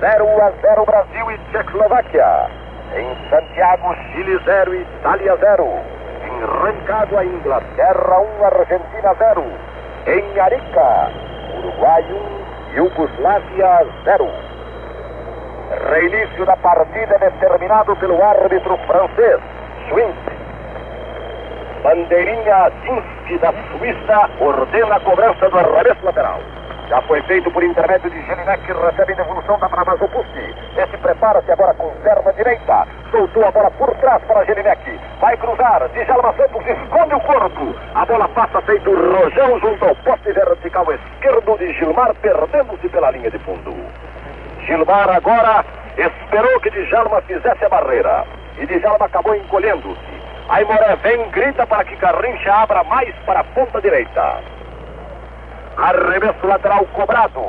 [0.00, 2.50] 0 a 0 Brasil e Tchecoslováquia.
[2.94, 5.64] Em Santiago, Chile 0 e Itália 0.
[6.24, 9.44] Em Rancagua, Inglaterra 1, Argentina 0.
[10.06, 11.10] Em Arica,
[11.58, 12.04] Uruguai
[12.72, 14.57] 1, Iugoslávia 0.
[15.70, 19.38] Reinício da partida determinado pelo árbitro francês,
[19.88, 20.16] Schwint.
[21.82, 26.40] Bandeirinha Dinsky da Suíça ordena a cobrança do arremesso lateral.
[26.88, 30.54] Já foi feito por intermédio de Gelinek, que recebe devolução da Bramazopusti.
[30.74, 32.86] Esse prepara-se agora com perna direita.
[33.10, 34.98] Soltou a bola por trás para Gelinek.
[35.20, 35.86] Vai cruzar.
[35.90, 37.74] Djalma Santos esconde o corpo.
[37.94, 43.30] A bola passa feito rojão junto ao poste vertical esquerdo de Gilmar, perdendo-se pela linha
[43.30, 43.74] de fundo.
[44.68, 45.64] Gilmar agora
[45.96, 48.26] esperou que Djalma fizesse a barreira.
[48.58, 50.18] E Djalma acabou encolhendo-se.
[50.50, 54.42] Aí Moré vem, grita para que Garrincha abra mais para a ponta direita.
[55.78, 57.42] Arremesso lateral cobrado.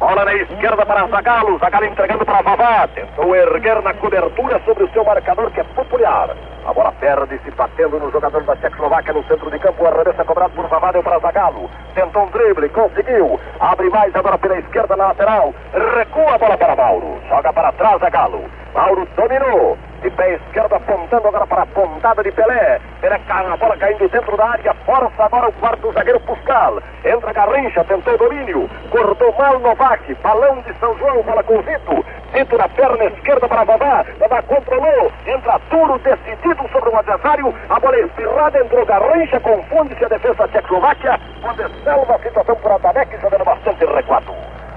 [0.00, 1.56] Bola na esquerda para Zagalo.
[1.58, 2.88] Zagalo entregando para Vavá.
[2.88, 6.30] Tentou erguer na cobertura sobre o seu marcador que é popular.
[6.66, 9.86] A bola perde-se batendo no jogador da Tchecoslováquia no centro de campo.
[9.86, 11.70] Arremesso cobrado por Vavá, para Zagalo.
[11.94, 13.38] Tentou um drible, conseguiu.
[13.60, 15.54] Abre mais agora pela esquerda na lateral.
[15.94, 17.20] Recua a bola para Mauro.
[17.28, 18.50] Joga para trás Zagalo.
[18.74, 19.78] Mauro dominou.
[20.02, 22.80] De pé esquerdo apontando agora para a pontada de Pelé.
[23.00, 24.74] Pelé a bola caindo dentro da área.
[24.84, 26.82] Força agora o quarto zagueiro Puscal.
[27.04, 28.68] Entra Garrincha, tentou domínio.
[28.90, 30.14] Cortou mal Novak.
[30.16, 32.04] Balão de São João, bola com Zito.
[32.32, 34.04] Zito na perna esquerda para Vavá.
[34.18, 35.10] Vavá controlou.
[35.26, 36.55] Entra duro, decidido
[36.98, 37.54] adversário.
[37.68, 39.40] A bola espirrada, entrou Garrincha.
[39.40, 41.20] Confunde-se a defesa Tchecoslováquia.
[41.42, 44.34] Quando salva a situação por Adanek, jogando bastante recuado.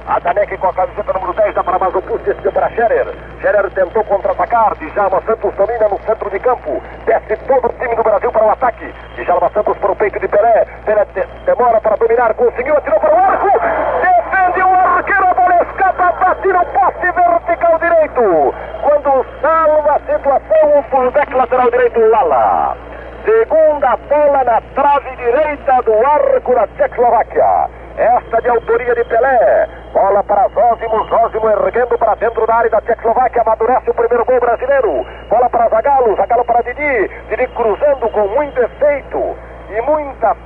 [0.09, 3.13] Adanek com a camiseta número 10 dá para Mazopus, decidiu para Scherer.
[3.41, 4.75] Scherer tentou contra-atacar.
[4.79, 6.81] Djalma Santos domina no centro de campo.
[7.05, 8.91] Desce todo o time do Brasil para o ataque.
[9.15, 10.65] Djalma Santos para o peito de Pelé.
[10.83, 12.33] Pelé de demora para dominar.
[12.33, 13.51] Conseguiu, atirou para o arco.
[14.01, 15.27] Defende o arqueiro.
[15.27, 18.55] A bola escapa, bate no poste vertical direito.
[18.81, 22.77] Quando salva a situação, o fullback lateral direito Lala.
[23.25, 27.69] Segunda bola na trave direita do arco da Tchecoslováquia.
[27.97, 29.67] Esta de autoria de Pelé.
[29.91, 34.39] Bola para Zózimo, Zózimo erguendo para dentro da área da Tchecoslováquia, amadurece o primeiro gol
[34.39, 35.05] brasileiro.
[35.29, 39.35] Bola para Zagalo, Zagalo para Didi, Didi cruzando com muito efeito
[39.69, 40.37] e muita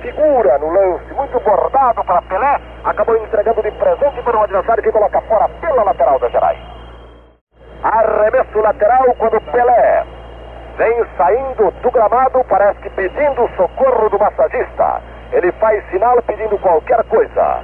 [0.00, 4.92] figura no lance, muito bordado para Pelé, acabou entregando de presente para um adversário que
[4.92, 6.58] coloca fora pela lateral da Gerais.
[7.82, 10.04] Arremesso lateral quando Pelé
[10.76, 15.00] vem saindo do gramado, parece que pedindo socorro do massagista.
[15.32, 17.60] Ele faz sinal pedindo qualquer coisa.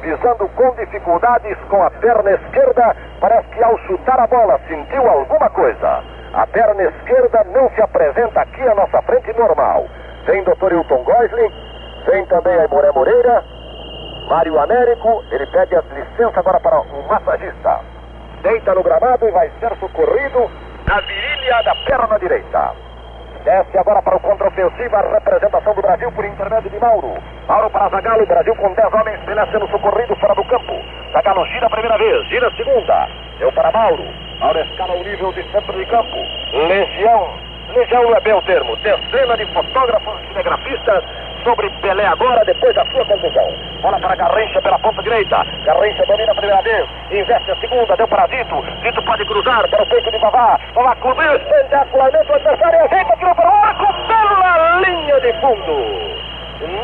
[0.00, 0.70] Pisando com
[1.16, 6.02] dificuldades com a perna esquerda, parece que ao chutar a bola sentiu alguma coisa.
[6.34, 9.86] A perna esquerda não se apresenta aqui à nossa frente normal.
[10.26, 10.72] Vem Dr.
[10.72, 11.52] Hilton Gosling,
[12.06, 13.42] vem também a Moré Moreira,
[14.28, 17.80] Mário Américo, ele pede a licença agora para um massagista.
[18.42, 20.50] Deita no gramado e vai ser socorrido
[20.86, 22.85] na virilha da perna direita.
[23.46, 27.14] Desce agora para o contra-ofensiva a representação do Brasil por intermédio de Mauro.
[27.46, 30.74] Mauro para Zagalo, Brasil com 10 homens, Pelé sendo socorrido fora do campo.
[31.12, 33.08] Zagalo gira a primeira vez, gira a segunda.
[33.38, 34.02] Deu para Mauro.
[34.40, 36.16] Mauro escala o nível de centro de campo.
[36.54, 37.38] Legião.
[37.72, 38.74] Legião não é bem o termo.
[38.78, 40.34] Decena de fotógrafos e
[41.46, 43.46] sobre Pelé agora, depois da sua conclusão.
[43.80, 45.46] Bola para Garrincha pela ponta direita.
[45.64, 48.64] Garrincha domina a primeira vez, investe a segunda, deu para Dito.
[48.82, 50.58] Dito pode cruzar para o peito de Vavá.
[50.74, 56.26] Vavá cobriu, espetacularmente o adversário, ajeita, tirou para o arco pela linha de fundo.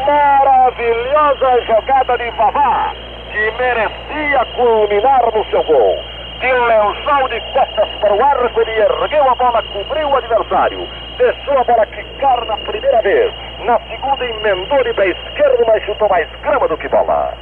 [0.06, 2.94] Maravilhosa jogada de Vavá,
[3.32, 5.98] que merecia culminar no seu gol.
[6.40, 10.88] de lençol de costas para o arco, ele ergueu a bola, cobriu o adversário,
[11.22, 13.32] deixou a bola quicar na primeira vez,
[13.64, 17.32] na segunda emendou de pé esquerdo, mas chutou mais grama do que bola.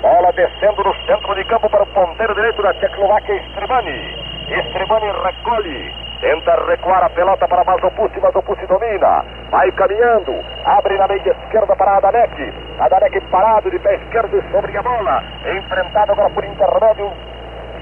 [0.00, 4.16] Bola descendo no centro de campo para o ponteiro direito da Tchecoslováquia, Estribani.
[4.50, 11.36] Estribani recolhe, tenta recuar a pelota para Mazopussi, Mazopussi domina, vai caminhando, abre na meia
[11.44, 12.52] esquerda para Adanek.
[12.80, 17.12] Adanek parado de pé esquerdo sobre a bola, enfrentado agora por intermédio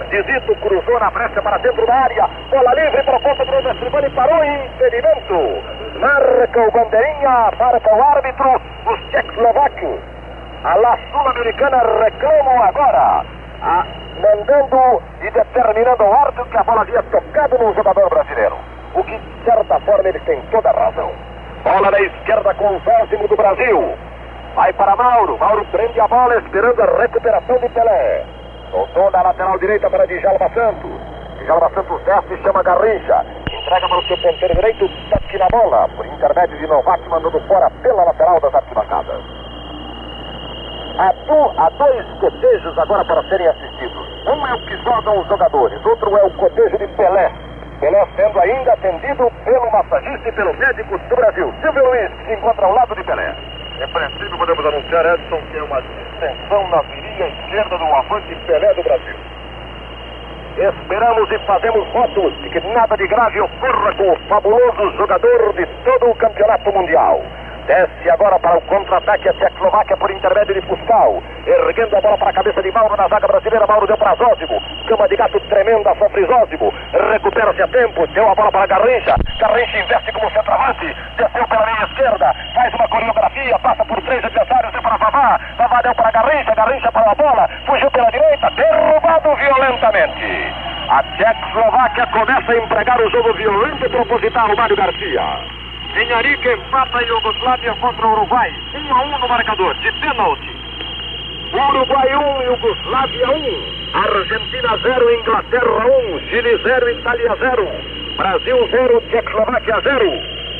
[0.08, 2.28] Dizito cruzou na brecha para dentro da área.
[2.50, 4.10] Bola livre para a ponta do Estribani.
[4.10, 5.62] Parou impedimento.
[6.00, 10.00] Marca o bandeirinha, marca o árbitro, os tchecoslovacos.
[10.64, 13.24] A La Sul-Americana reclamam agora,
[13.62, 13.86] a,
[14.20, 18.56] mandando e determinando o árbitro que a bola havia tocado no jogador brasileiro.
[18.94, 21.12] O que, de certa forma, ele tem toda razão.
[21.62, 23.94] Bola na esquerda com o décimo do Brasil.
[24.54, 25.38] Vai para Mauro.
[25.38, 28.24] Mauro prende a bola esperando a recuperação de Pelé.
[28.70, 30.90] Soltou na lateral direita para Djalma Santos.
[31.42, 33.26] Djalma Santos desce e chama Garrincha.
[33.50, 35.88] Entrega para o seu ponteiro direito, toque na bola.
[35.96, 39.22] Por intermédio de Novak, mandando fora pela lateral das arquibancadas.
[40.98, 44.26] Há, do, há dois cotejos agora para serem assistidos.
[44.26, 47.32] Um é o que jogam os jogadores, outro é o cotejo de Pelé.
[47.80, 51.52] Pelé sendo ainda atendido pelo massagista e pelo médico do Brasil.
[51.62, 53.34] Silvio Luiz, se encontra ao lado de Pelé.
[53.80, 58.74] Em princípio, podemos anunciar, Edson, que é uma distensão na virilha esquerda do avante Pelé
[58.74, 59.16] do Brasil.
[60.58, 65.64] Esperamos e fazemos votos de que nada de grave ocorra com o fabuloso jogador de
[65.82, 67.22] todo o campeonato mundial.
[67.70, 71.22] Desce agora para o contra-ataque a Tchecoslováquia por intermédio de Puscal.
[71.46, 73.64] Erguendo a bola para a cabeça de Mauro na zaga brasileira.
[73.64, 74.60] Mauro deu para Zózimo.
[74.88, 76.74] Cama de gato tremenda sofre Zózimo.
[77.12, 78.08] Recupera-se a tempo.
[78.08, 79.14] Deu a bola para Garrincha.
[79.38, 80.96] Garrincha investe como centroavante.
[81.16, 82.34] Desceu pela meia esquerda.
[82.56, 83.58] Faz uma coreografia.
[83.60, 84.72] Passa por três adversários.
[84.72, 85.40] Deu para Vavá.
[85.56, 86.54] Vavá deu para Garrincha.
[86.56, 87.48] Garrincha para a bola.
[87.66, 88.50] Fugiu pela direita.
[88.50, 90.54] Derrubado violentamente.
[90.88, 94.56] A Tchecoslováquia começa a empregar o jogo violento e proposital.
[94.56, 95.60] Mário Garcia.
[95.98, 98.52] Arica empata a Iugoslávia contra o Uruguai.
[98.74, 100.56] 1 a 1 no marcador, de pênalti.
[101.52, 103.80] Uruguai 1, Iugoslávia 1.
[103.94, 106.20] Argentina 0, Inglaterra 1.
[106.28, 107.68] Chile 0, Itália 0.
[108.16, 110.10] Brasil 0, Tchecoslováquia 0.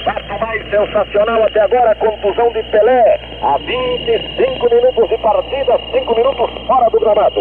[0.04, 3.20] Fato mais sensacional até agora, contusão de Pelé.
[3.42, 7.40] A 25 minutos de partida, 5 minutos fora do gramado.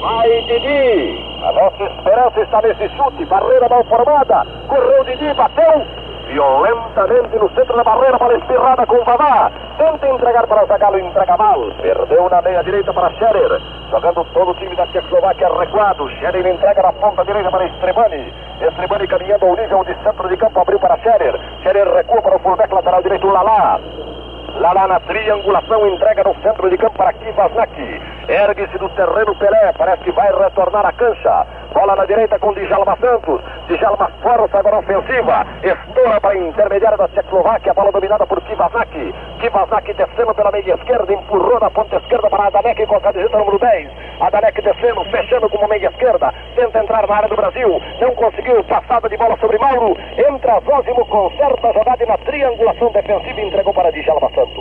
[0.00, 1.20] Vai Didi.
[1.42, 3.24] A nossa esperança está nesse chute.
[3.26, 4.46] Barreira mal formada.
[4.68, 9.52] Correu Didi, bateu violentamente no centro da barreira, bola espirrada com Vavá.
[9.76, 11.60] Tenta entregar para o Zagalo, entrega mal.
[11.80, 13.60] Perdeu na meia direita para Scherer.
[13.90, 16.08] Jogando todo o time da Tchecoslováquia recuado.
[16.08, 18.32] Scherer entrega na ponta direita para Estrebani.
[18.62, 21.38] Estrebani caminhando ao nível de centro de campo, abriu para Scherer.
[21.60, 23.26] Scherer recua para o fullback lateral direito,
[24.62, 28.00] Lá na triangulação, entrega no centro de campo para Kivasnak.
[28.28, 31.44] Ergue-se do terreno Pelé, parece que vai retornar a cancha.
[31.74, 33.40] Bola na direita com Djalma Santos.
[33.66, 35.44] Djalma força agora ofensiva.
[35.64, 37.74] Estoura para a intermediária da Tchecoslováquia.
[37.74, 39.14] Bola dominada por Kivasnak.
[39.40, 41.12] Kivasnak descendo pela meia esquerda.
[41.12, 43.90] Empurrou na ponta esquerda para Adanek com a camiseta número 10.
[44.20, 46.32] Adanek descendo, fechando com a meia esquerda.
[46.54, 47.82] Tenta entrar na área do Brasil.
[48.00, 48.62] Não conseguiu.
[48.64, 49.96] Passada de bola sobre Mauro.
[50.16, 54.51] Entra Zózimo, conserta a jogada e na triangulação defensiva entregou para Djalma Santos.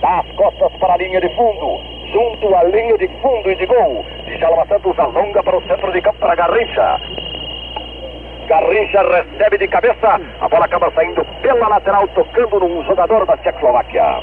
[0.00, 3.66] Dá as costas para a linha de fundo junto à linha de fundo e de
[3.66, 4.04] gol.
[4.26, 7.00] Djalma Santos alonga para o centro de campo para Garrincha.
[8.48, 14.20] Garrincha recebe de cabeça, a bola acaba saindo pela lateral, tocando num jogador da Tchecoslováquia.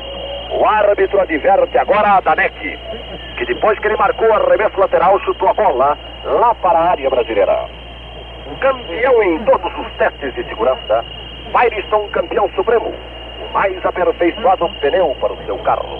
[0.51, 2.79] O árbitro adverte agora a Danek,
[3.37, 7.09] que depois que ele marcou o arremesso lateral, chutou a bola lá para a área
[7.09, 7.65] brasileira.
[8.59, 11.03] Campeão em todos os testes de segurança,
[11.51, 12.93] Firestone campeão supremo,
[13.55, 15.97] mais aperfeiçoado pneu para o seu carro.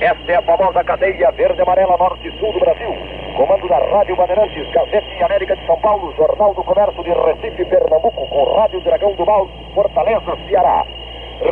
[0.00, 2.96] Esta é a famosa cadeia verde, amarela, norte e sul do Brasil.
[3.36, 8.26] Comando da Rádio Bandeirantes, Gazete América de São Paulo, Jornal do Comércio de Recife, Pernambuco,
[8.26, 10.82] com Rádio Dragão do Mal, Fortaleza, Ceará.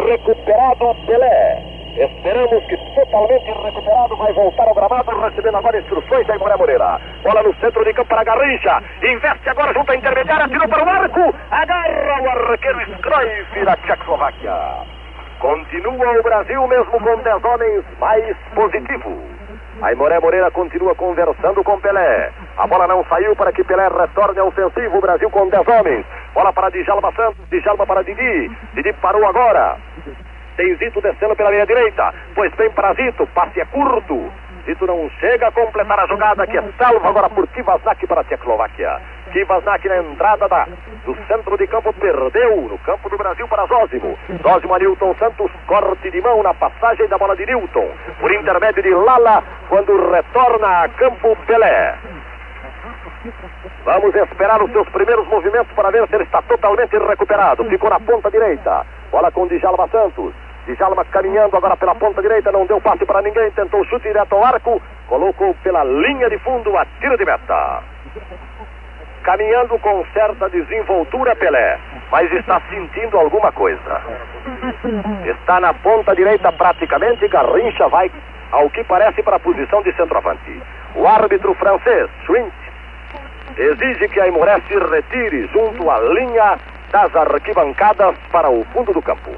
[0.09, 1.62] Recuperado Pelé.
[1.99, 7.01] Esperamos que totalmente recuperado vai voltar ao gramado, recebendo agora instruções da Imoré Moreira.
[7.22, 8.83] Bola no centro de campo para Garrincha.
[9.03, 11.35] Investe agora junto à intermediária, tirou para o arco.
[11.51, 14.96] Agarra o arqueiro Scroif da Tchecoslováquia.
[15.40, 19.37] Continua o Brasil mesmo com 10 homens mais positivo.
[19.83, 22.33] A Imoré Moreira continua conversando com Pelé.
[22.57, 24.96] A bola não saiu para que Pelé retorne ao ofensivo.
[24.96, 26.07] O Brasil com 10 homens.
[26.33, 27.46] Bola para Djalma Santos.
[27.51, 28.51] Djalma para Didi.
[28.75, 29.77] Didi parou agora.
[30.57, 32.14] Tem Zito descendo pela meia direita.
[32.35, 33.27] Pois bem para Zito.
[33.35, 34.33] Passe é curto.
[34.66, 38.24] Zito não chega a completar a jogada que é salvo agora por Kivasnak para a
[38.24, 39.00] Tchecoslováquia.
[39.33, 40.66] Kivasnak na entrada da,
[41.05, 44.18] do centro de campo perdeu no campo do Brasil para Zózimo.
[44.42, 47.88] Zózimo a Nilton Santos, corte de mão na passagem da bola de Nilton.
[48.19, 51.94] Por intermédio de Lala, quando retorna a campo Pelé.
[53.85, 57.64] Vamos esperar os seus primeiros movimentos para ver se ele está totalmente recuperado.
[57.67, 58.85] Ficou na ponta direita.
[59.12, 60.35] Bola com Djalma Santos.
[60.67, 64.44] Djalma caminhando agora pela ponta direita, não deu passe para ninguém, tentou chute direto ao
[64.44, 67.83] arco, colocou pela linha de fundo a de meta.
[69.23, 71.79] Caminhando com certa desenvoltura Pelé,
[72.10, 74.02] mas está sentindo alguma coisa.
[75.25, 78.10] Está na ponta direita praticamente, Garrincha vai,
[78.50, 80.62] ao que parece, para a posição de centroavante.
[80.96, 82.52] O árbitro francês, Schwint,
[83.56, 86.58] exige que a Imoré se retire junto à linha
[86.90, 89.31] das arquibancadas para o fundo do campo.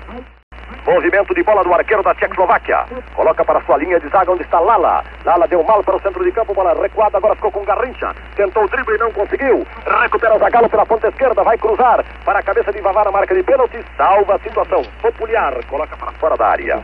[0.89, 2.87] Movimento de bola do arqueiro da Tchecoslováquia.
[3.15, 5.05] Coloca para sua linha de zaga onde está Lala.
[5.23, 8.15] Lala deu mal para o centro de campo, bola recuada, agora ficou com Garrincha.
[8.35, 9.67] Tentou o drible e não conseguiu.
[9.85, 13.35] Recupera o Zagalo pela ponta esquerda, vai cruzar para a cabeça de Vavar a marca
[13.35, 13.85] de pênalti.
[13.99, 14.83] Salva a situação.
[15.03, 16.83] Popular coloca para fora da área.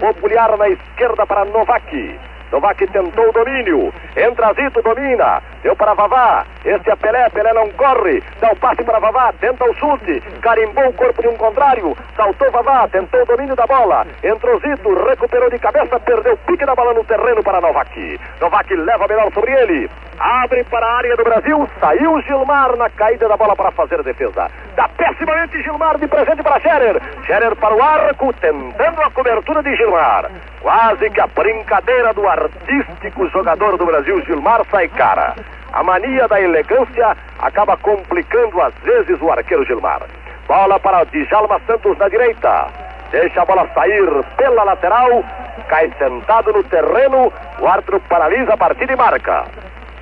[0.00, 2.18] Popular na esquerda para Novak.
[2.50, 3.92] Novak tentou o domínio.
[4.16, 5.42] Entra Zito, domina.
[5.64, 6.44] Deu para Vavá.
[6.62, 7.26] Este é Pelé.
[7.30, 8.22] Pelé não corre.
[8.38, 9.32] Dá o passe para Vavá.
[9.40, 10.20] Tenta o chute.
[10.42, 11.96] Carimbou o corpo de um contrário.
[12.14, 12.86] Saltou Vavá.
[12.88, 14.06] Tentou o domínio da bola.
[14.22, 14.94] Entrou Zito.
[15.08, 15.98] Recuperou de cabeça.
[16.00, 18.20] Perdeu o pique da bola no terreno para Novak.
[18.42, 19.90] Novak leva melhor sobre ele.
[20.18, 21.68] Abre para a área do Brasil.
[21.80, 24.50] Saiu Gilmar na caída da bola para fazer a defesa.
[24.76, 27.00] Dá pessimamente Gilmar de presente para Scherer.
[27.24, 28.34] Scherer para o arco.
[28.34, 30.30] Tentando a cobertura de Gilmar.
[30.60, 35.34] Quase que a brincadeira do artístico jogador do Brasil, Gilmar, sai cara.
[35.74, 40.02] A mania da elegância acaba complicando às vezes o arqueiro Gilmar.
[40.46, 42.68] Bola para Djalma Santos na direita.
[43.10, 45.24] Deixa a bola sair pela lateral.
[45.66, 47.32] Cai sentado no terreno.
[47.58, 49.46] O árbitro paralisa a partida e marca.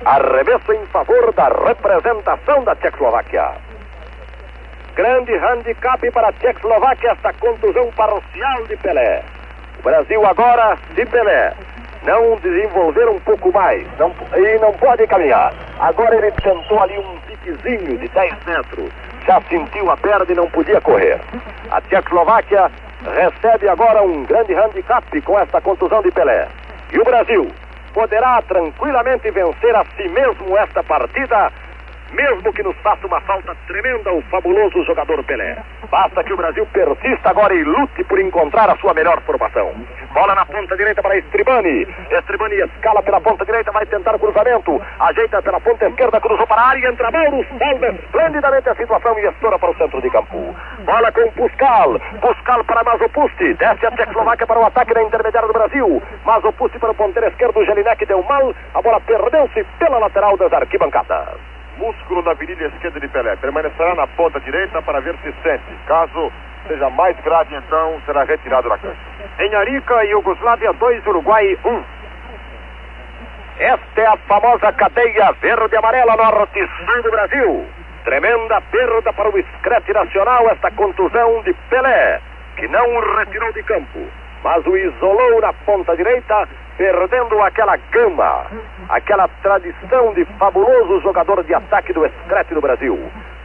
[0.05, 3.53] Arremesso em favor da representação da Tchecoslováquia.
[4.93, 9.23] Grande handicap para a Tchecoslováquia esta contusão parcial de Pelé.
[9.79, 11.51] O Brasil agora de Pelé.
[12.05, 13.87] Não desenvolver um pouco mais.
[13.97, 15.53] Não, e não pode caminhar.
[15.79, 18.89] Agora ele tentou ali um piquezinho de 10 metros.
[19.25, 21.19] Já sentiu a perna e não podia correr.
[21.71, 22.69] A Tchecoslováquia
[23.15, 26.47] recebe agora um grande handicap com esta contusão de Pelé.
[26.91, 27.47] E o Brasil
[27.93, 31.51] poderá tranquilamente vencer a si mesmo esta partida
[32.13, 35.57] mesmo que nos faça uma falta tremenda o fabuloso jogador Pelé.
[35.89, 39.73] Basta que o Brasil persista agora e lute por encontrar a sua melhor formação.
[40.13, 41.87] Bola na ponta direita para Estribani.
[42.11, 44.81] Estribani escala pela ponta direita, vai tentar o cruzamento.
[44.99, 49.25] Ajeita pela ponta esquerda, cruzou para a área, entra Mauro, salva esplendidamente a situação e
[49.25, 50.55] estoura para o centro de campo.
[50.85, 51.99] Bola com Puscal.
[52.21, 53.53] Puscal para Mazopusti.
[53.55, 56.01] Desce a Tchecoslováquia para o ataque da intermediária do Brasil.
[56.25, 58.53] Mazopusti para o ponteiro esquerdo, Jelinek deu mal.
[58.73, 63.35] A bola perdeu-se pela lateral das arquibancadas músculo da virilha esquerda de Pelé.
[63.37, 65.73] Permanecerá na ponta direita para ver se sente.
[65.87, 66.31] Caso
[66.67, 68.97] seja mais grave, então será retirado da cancha.
[69.39, 71.69] Em Arica, Iugoslávia 2, Uruguai 1.
[71.69, 71.83] Um.
[73.59, 77.67] Esta é a famosa cadeia verde-amarela norte-sul do Brasil.
[78.03, 82.19] Tremenda perda para o escrete nacional esta contusão de Pelé,
[82.57, 83.99] que não o retirou de campo,
[84.43, 86.47] mas o isolou na ponta direita
[86.77, 88.45] perdendo aquela gama,
[88.89, 92.99] aquela tradição de fabuloso jogador de ataque do Screte do Brasil.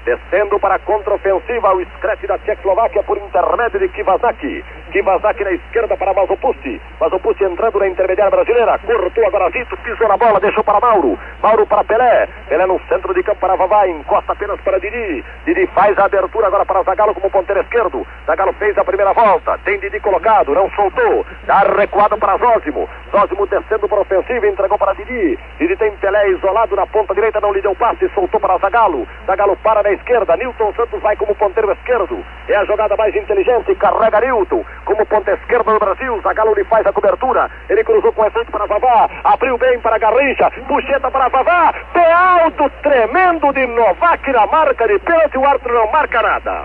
[0.05, 4.65] Descendo para a contraofensiva o Screte da Tchecoslováquia por intermédio de Kivazaki.
[4.93, 6.81] Kivazaki na esquerda para Mazopusti.
[7.01, 8.79] Mazopusti entrando na intermediária brasileira.
[8.79, 11.19] Cortou agora Zito, pisou na bola, deixou para Mauro.
[11.43, 12.27] Mauro para Pelé.
[12.49, 13.87] Pelé no centro de campo para Vavá.
[13.87, 15.25] Encosta apenas para Didi.
[15.45, 18.07] Didi faz a abertura agora para Zagalo como ponteiro esquerdo.
[18.27, 19.59] Zagalo fez a primeira volta.
[19.65, 21.27] Tem Didi colocado, não soltou.
[21.45, 22.89] Dá recuado para Zózimo.
[23.11, 25.39] Zózimo descendo para a ofensiva, entregou para Didi.
[25.59, 29.07] Didi tem Pelé isolado na ponta direita, não lhe deu passe, soltou para Zagalo.
[29.27, 30.37] Zagalo para na esquerda.
[30.37, 32.25] Nilton Santos vai como ponteiro esquerdo.
[32.49, 33.75] É a jogada mais inteligente.
[33.77, 36.21] Carrega Nilton como ponta esquerda do Brasil.
[36.23, 37.51] Zagalo lhe faz a cobertura.
[37.69, 39.09] Ele cruzou com efeito para Vavá.
[39.25, 40.51] Abriu bem para Garrincha.
[40.67, 41.73] Puxeta para Vavá.
[41.93, 45.39] Pé alto tremendo de Novak na marca de pênalti.
[45.39, 46.65] O árbitro não marca nada.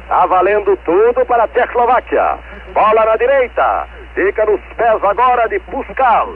[0.00, 2.38] Está valendo tudo para a Tchecoslováquia.
[2.74, 3.86] Bola na direita.
[4.14, 6.28] Fica nos pés agora de Puscal.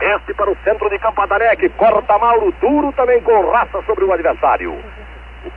[0.00, 1.18] Este para o centro de campo.
[1.76, 4.78] Corta Mauro duro também com raça sobre o adversário.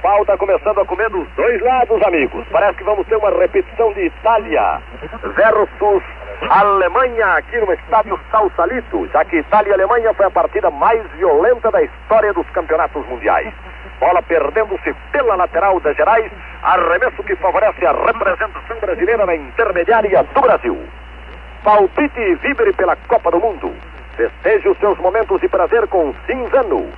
[0.02, 2.43] Pau está começando a comer dos dois lados, amigos.
[2.52, 4.82] Parece que vamos ter uma repetição de Itália
[5.36, 6.04] versus
[6.49, 11.70] Alemanha aqui no estádio Salsalito, já que Itália e Alemanha foi a partida mais violenta
[11.70, 13.54] da história dos campeonatos mundiais.
[13.99, 16.32] Bola perdendo-se pela lateral das Gerais,
[16.64, 20.84] arremesso que favorece a representação brasileira na intermediária do Brasil.
[21.64, 23.72] Palpite e vibre pela Copa do Mundo.
[24.18, 26.89] Festeje os seus momentos de prazer com Cinzano.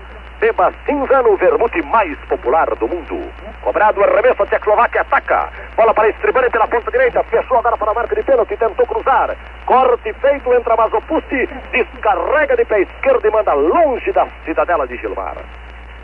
[0.43, 3.31] Beba Cinzano, o vermute mais popular do mundo.
[3.61, 5.49] Cobrado, arremesso, a Tchecoslováquia ataca.
[5.77, 7.23] Bola para Estribani pela ponta direita.
[7.23, 8.57] Fechou agora para a marca de pênalti.
[8.57, 9.37] Tentou cruzar.
[9.65, 10.53] Corte feito.
[10.53, 11.47] Entra Mazopusti.
[11.71, 15.37] Descarrega de pé esquerdo e manda longe da cidadela de Gilmar.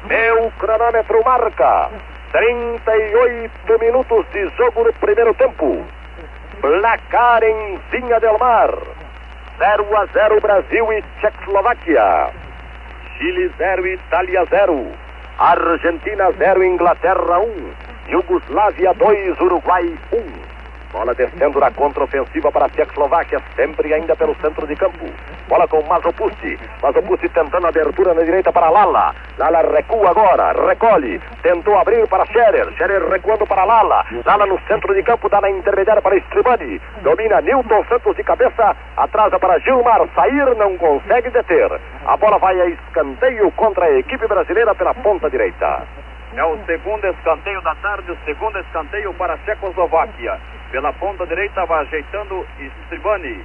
[0.05, 1.89] Meu cronômetro marca
[2.31, 5.85] 38 minutos de jogo no primeiro tempo.
[6.61, 8.71] Placar em Vinha del Mar.
[9.57, 12.38] 0 a 0 Brasil e Tchecoslováquia.
[13.19, 14.95] Chile 0, Itália 0.
[15.37, 17.51] Argentina 0, Inglaterra 1.
[18.07, 20.48] Yugoslávia 2, Uruguai 1.
[20.91, 25.05] Bola descendo na contraofensiva para a Tchecoslováquia, sempre ainda pelo centro de campo.
[25.47, 26.57] Bola com Mazopusti.
[26.81, 29.13] Mazopusti tentando abertura na direita para Lala.
[29.37, 31.21] Lala recua agora, recolhe.
[31.43, 32.71] Tentou abrir para Scherer.
[32.73, 34.03] Scherer recuando para Lala.
[34.25, 36.81] Lala no centro de campo, dá na intermediária para Stribani.
[37.03, 38.75] Domina Newton Santos de cabeça.
[38.97, 40.07] Atrasa para Gilmar.
[40.15, 41.69] Sair não consegue deter.
[42.07, 45.83] A bola vai a escanteio contra a equipe brasileira pela ponta direita.
[46.35, 50.39] É o segundo escanteio da tarde, o segundo escanteio para a Tchecoslováquia.
[50.71, 52.45] Pela ponta direita vai ajeitando
[52.83, 53.43] Stribani.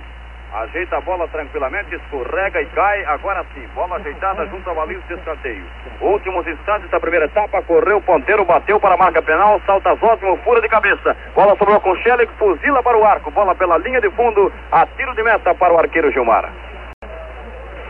[0.52, 3.04] Ajeita a bola tranquilamente, escorrega e cai.
[3.06, 5.64] Agora sim, bola ajeitada junto ao baliza de escanteio.
[6.02, 10.36] Últimos instantes da primeira etapa, correu o ponteiro, bateu para a marca penal, salta Zósimo,
[10.44, 11.16] fura de cabeça.
[11.34, 13.30] Bola sobrou com Schelig, fuzila para o arco.
[13.30, 16.52] Bola pela linha de fundo, a tiro de meta para o arqueiro Gilmar.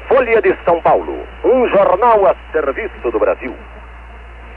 [0.08, 3.54] Folha de São Paulo, um jornal a serviço do Brasil.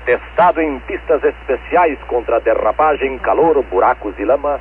[0.07, 4.57] Testado em pistas especiais contra derrapagem, calor, buracos e lama,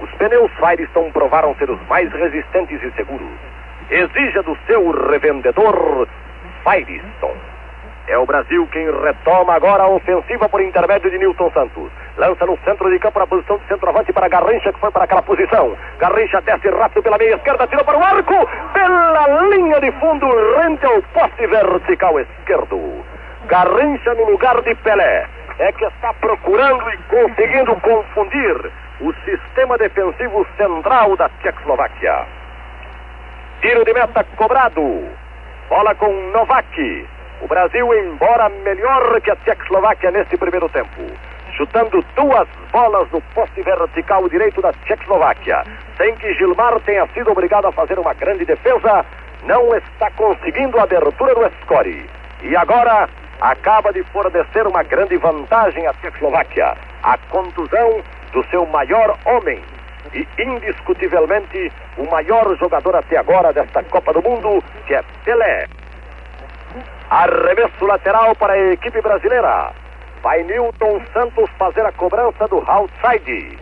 [0.00, 3.30] os pneus Firestone provaram ser os mais resistentes e seguros.
[3.88, 6.08] Exija do seu revendedor
[6.64, 7.40] Firestone.
[8.08, 11.92] É o Brasil quem retoma agora a ofensiva por intermédio de Newton Santos.
[12.16, 15.22] Lança no centro de campo na posição de centroavante para Garrincha, que foi para aquela
[15.22, 15.76] posição.
[16.00, 18.34] Garrincha desce rápido pela meia esquerda, tirou para o arco,
[18.72, 20.26] pela linha de fundo,
[20.60, 23.12] rente ao poste vertical esquerdo.
[23.46, 25.26] Garrincha no lugar de Pelé.
[25.58, 32.26] É que está procurando e conseguindo confundir o sistema defensivo central da Tchecoslováquia.
[33.60, 35.08] Tiro de meta cobrado.
[35.68, 37.08] Bola com Novak.
[37.40, 41.02] O Brasil, embora melhor que a Tchecoslováquia neste primeiro tempo,
[41.56, 45.64] chutando duas bolas no poste vertical direito da Tchecoslováquia,
[45.96, 49.04] sem que Gilmar tenha sido obrigado a fazer uma grande defesa,
[49.44, 52.08] não está conseguindo a abertura do score.
[52.42, 53.08] E agora
[53.42, 58.00] acaba de fornecer uma grande vantagem à Tchecoslováquia, a contusão
[58.32, 59.60] do seu maior homem
[60.14, 65.66] e indiscutivelmente o maior jogador até agora desta Copa do Mundo, que é Pelé.
[67.10, 69.72] Arremesso lateral para a equipe brasileira.
[70.22, 73.58] Vai Newton Santos fazer a cobrança do outside.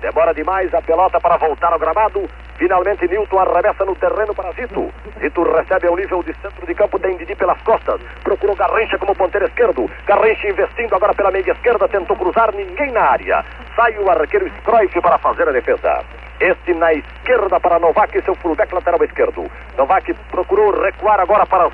[0.00, 2.28] Demora demais a pelota para voltar ao gramado.
[2.56, 4.92] Finalmente Newton arremessa no terreno para Zito.
[5.20, 8.00] Zito recebe ao nível de centro de campo, tem Didi pelas costas.
[8.22, 9.90] Procurou Garrincha como ponteiro esquerdo.
[10.06, 13.44] Garrincha investindo agora pela meia esquerda, tentou cruzar, ninguém na área.
[13.74, 16.04] Sai o arqueiro Scroif para fazer a defesa.
[16.40, 19.50] Este na esquerda para Novak, seu fullback lateral esquerdo.
[19.76, 21.70] Novak procurou recuar agora para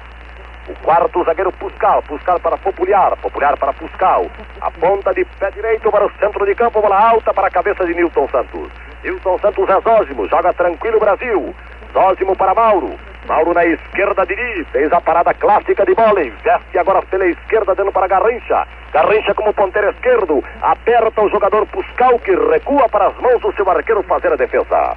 [0.68, 4.26] o quarto zagueiro Puscal, Puscal para Popular, Popular para Puscal.
[4.61, 7.84] A ponta de pé direito para o centro de campo, bola alta para a cabeça
[7.84, 8.70] de Nilton Santos.
[9.02, 11.54] Nilton Santos é Zózimo, joga tranquilo Brasil.
[11.92, 12.94] Zózimo para Mauro.
[13.26, 17.92] Mauro na esquerda, Didi, fez a parada clássica de bola, investe agora pela esquerda, dando
[17.92, 18.66] para Garrincha.
[18.92, 23.68] Garrincha como ponteiro esquerdo, aperta o jogador Puscal, que recua para as mãos do seu
[23.70, 24.96] arqueiro fazer a defesa.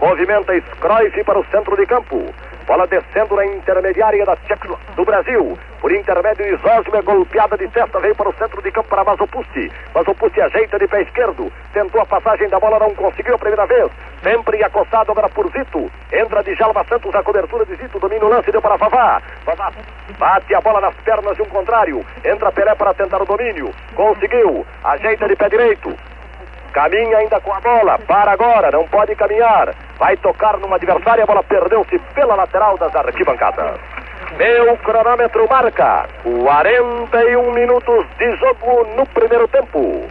[0.00, 2.34] Movimenta Scroif para o centro de campo.
[2.70, 5.58] Bola descendo na intermediária da Tcheco do Brasil.
[5.80, 9.72] Por intermédio de é golpeada de testa, veio para o centro de campo para Mazopusti.
[9.92, 11.50] Mazopusti ajeita de pé esquerdo.
[11.72, 13.90] Tentou a passagem da bola, não conseguiu a primeira vez.
[14.22, 15.90] Sempre acostado agora por Zito.
[16.12, 17.98] Entra de Jalma Santos a cobertura de Zito.
[17.98, 19.20] Domina o lance, deu para Vavá.
[19.44, 19.72] Vavá
[20.16, 22.06] bate a bola nas pernas de um contrário.
[22.24, 23.74] Entra Pelé para tentar o domínio.
[23.96, 24.64] Conseguiu.
[24.84, 25.96] Ajeita de pé direito.
[26.72, 29.74] Caminha ainda com a bola, para agora, não pode caminhar.
[29.98, 33.80] Vai tocar numa adversária, a bola perdeu-se pela lateral das arquibancadas.
[34.38, 40.08] Meu cronômetro marca 41 minutos de jogo no primeiro tempo.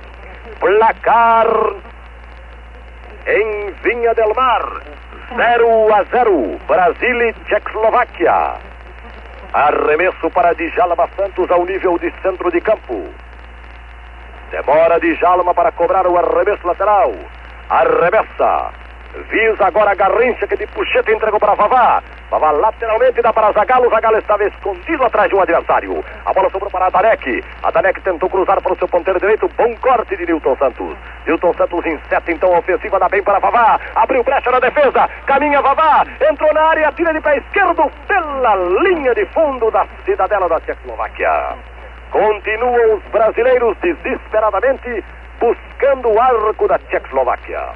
[0.59, 1.47] Placar
[3.25, 4.81] em Vinha del Mar,
[5.35, 8.55] 0 a 0, Brasil e Tchecoslováquia.
[9.53, 13.09] Arremesso para Djalma Santos ao nível de centro de campo.
[14.51, 17.13] Demora de Jalma para cobrar o arremesso lateral.
[17.69, 18.71] Arremessa.
[19.29, 22.01] Visa agora a Garrincha que de puxeta entregou para Vavá.
[22.29, 23.89] Vavá lateralmente dá para Zagalo.
[23.89, 26.03] Zagalo estava escondido atrás de um adversário.
[26.25, 27.43] A bola sobrou para Adanek.
[27.63, 29.49] Adanek tentou cruzar para o seu ponteiro direito.
[29.57, 30.95] Bom corte de Newton Santos.
[31.25, 32.99] Newton Santos inseta então a ofensiva.
[32.99, 33.79] Dá bem para Vavá.
[33.95, 35.09] Abriu brecha na defesa.
[35.25, 36.05] Caminha Vavá.
[36.29, 36.91] Entrou na área.
[36.91, 41.55] Tira de pé esquerdo pela linha de fundo da cidadela da Tchecoslováquia.
[42.11, 45.03] Continuam os brasileiros desesperadamente
[45.39, 47.69] buscando o arco da Tchecoslováquia.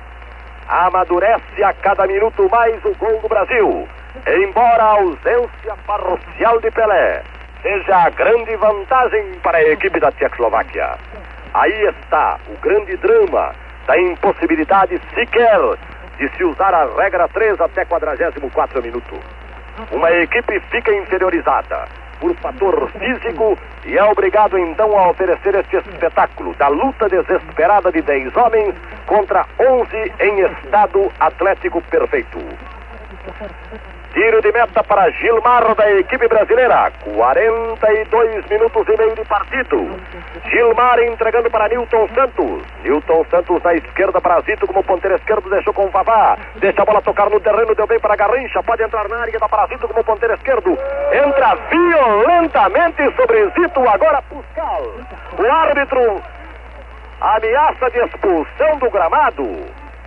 [0.67, 3.87] Amadurece a cada minuto mais o gol do Brasil,
[4.27, 7.21] embora a ausência parcial de Pelé
[7.61, 10.97] seja a grande vantagem para a equipe da Tchecoslováquia.
[11.53, 13.53] Aí está o grande drama
[13.85, 15.59] da impossibilidade sequer
[16.17, 19.19] de se usar a regra 3 até 44 minuto.
[19.91, 26.55] Uma equipe fica inferiorizada por fator físico e é obrigado então a oferecer este espetáculo
[26.55, 28.73] da luta desesperada de 10 homens
[29.07, 32.39] contra 11 em estado atlético perfeito.
[34.13, 36.91] Tiro de meta para Gilmar da equipe brasileira.
[37.03, 39.99] 42 minutos e meio de partido.
[40.51, 42.61] Gilmar entregando para Newton Santos.
[42.83, 45.49] Newton Santos na esquerda para Zito como ponteiro esquerdo.
[45.49, 46.37] Deixou com o Vavá.
[46.57, 47.73] Deixa a bola tocar no terreno.
[47.73, 48.61] Deu bem para Garrincha.
[48.61, 50.77] Pode entrar na área da Parasito como ponteiro esquerdo.
[51.11, 53.89] Entra violentamente sobre Zito.
[53.89, 54.93] Agora Puscal.
[55.39, 56.21] O árbitro
[57.19, 59.43] ameaça de expulsão do gramado.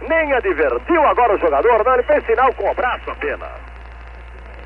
[0.09, 1.85] Nem advertiu agora o jogador.
[1.85, 3.66] Não, ele fez sinal com o braço apenas.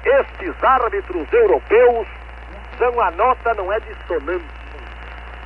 [0.05, 2.07] Estes árbitros europeus
[2.79, 4.45] são a nota, não é dissonante,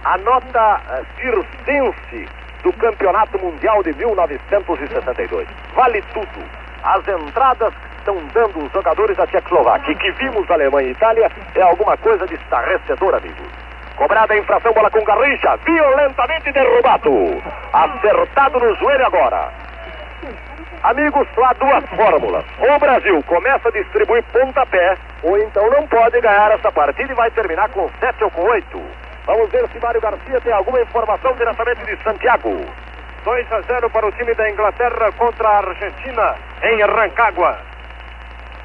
[0.05, 2.28] a nota uh, circense
[2.62, 5.48] do Campeonato Mundial de 1962.
[5.74, 6.44] Vale tudo.
[6.82, 11.30] As entradas que estão dando os jogadores da Tchecoslováquia e que vimos Alemanha e Itália
[11.55, 13.48] é alguma coisa de estarrecedor, amigos.
[13.96, 17.42] Cobrada a infração, bola com Garrincha, violentamente derrubado.
[17.72, 19.52] Acertado no joelho agora.
[20.85, 22.45] Amigos, só há duas fórmulas.
[22.59, 27.16] Ou o Brasil começa a distribuir pontapé, ou então não pode ganhar essa partida e
[27.16, 28.82] vai terminar com 7 ou com 8.
[29.24, 32.66] Vamos ver se Mário Garcia tem alguma informação diretamente de Santiago.
[33.24, 37.57] 2 a 0 para o time da Inglaterra contra a Argentina em Rancagua.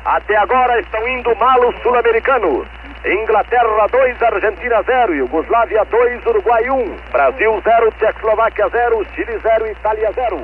[0.04, 2.68] Até agora estão indo mal os sul-americanos.
[3.06, 10.12] Inglaterra 2, Argentina 0, Yugoslávia 2, Uruguai 1, Brasil 0, Tchecoslováquia 0, Chile 0, Itália
[10.14, 10.38] 0.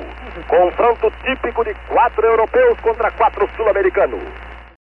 [0.48, 4.22] Confronto típico de quatro europeus contra quatro sul-americanos.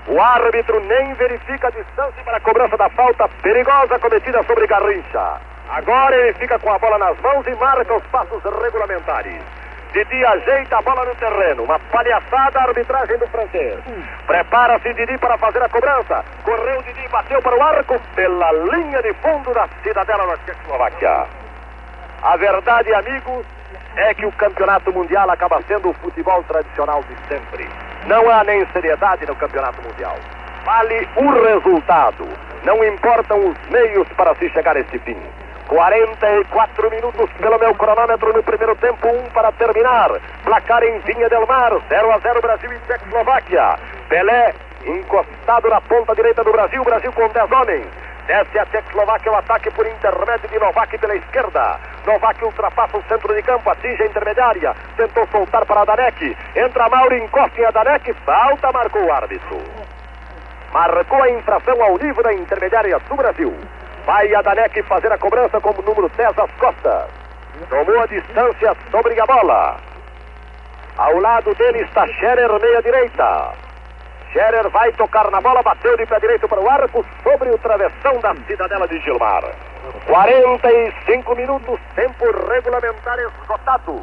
[0.06, 5.40] O árbitro nem verifica a distância para a cobrança da falta perigosa cometida sobre Garrincha.
[5.70, 9.61] Agora ele fica com a bola nas mãos e marca os passos regulamentares.
[9.94, 11.64] Didi ajeita a bola no terreno.
[11.64, 13.78] Uma palhaçada a arbitragem do francês.
[14.26, 16.24] Prepara-se Didi para fazer a cobrança.
[16.44, 21.26] Correu Didi, bateu para o arco pela linha de fundo da cidadela da Tchecoslováquia.
[22.24, 23.46] A verdade, amigos,
[23.98, 27.68] é que o campeonato mundial acaba sendo o futebol tradicional de sempre.
[28.06, 30.16] Não há nem seriedade no campeonato mundial.
[30.64, 32.28] Vale o resultado.
[32.64, 35.18] Não importam os meios para se chegar a esse fim.
[35.72, 40.12] 44 minutos pelo meu cronômetro no primeiro tempo, um para terminar.
[40.44, 43.80] Placar em Vinha del Mar, 0 a 0 Brasil e Tchecoslováquia.
[44.10, 44.54] Pelé
[44.86, 47.88] encostado na ponta direita do Brasil, Brasil com 10 homens.
[48.28, 51.80] Desce a Tchecoslováquia o ataque por intermédio de Novak pela esquerda.
[52.06, 54.76] Novak ultrapassa o centro de campo, atinge a intermediária.
[54.98, 56.38] Tentou soltar para Danek.
[56.54, 58.14] Entra Mauro, encosta em Adanek.
[58.26, 59.58] Falta, marcou o árbitro.
[60.74, 63.58] Marcou a infração ao nível da intermediária do Brasil.
[64.06, 67.10] Vai a Danek fazer a cobrança como número 10 às costas.
[67.70, 69.78] Tomou a distância sobre a bola.
[70.98, 73.54] Ao lado dele está Scherer, meia direita.
[74.32, 78.20] Scherer vai tocar na bola, bateu de pé direito para o arco, sobre o travessão
[78.20, 79.44] da cidadela de Gilmar.
[80.06, 84.02] 45 minutos, tempo regulamentar esgotado.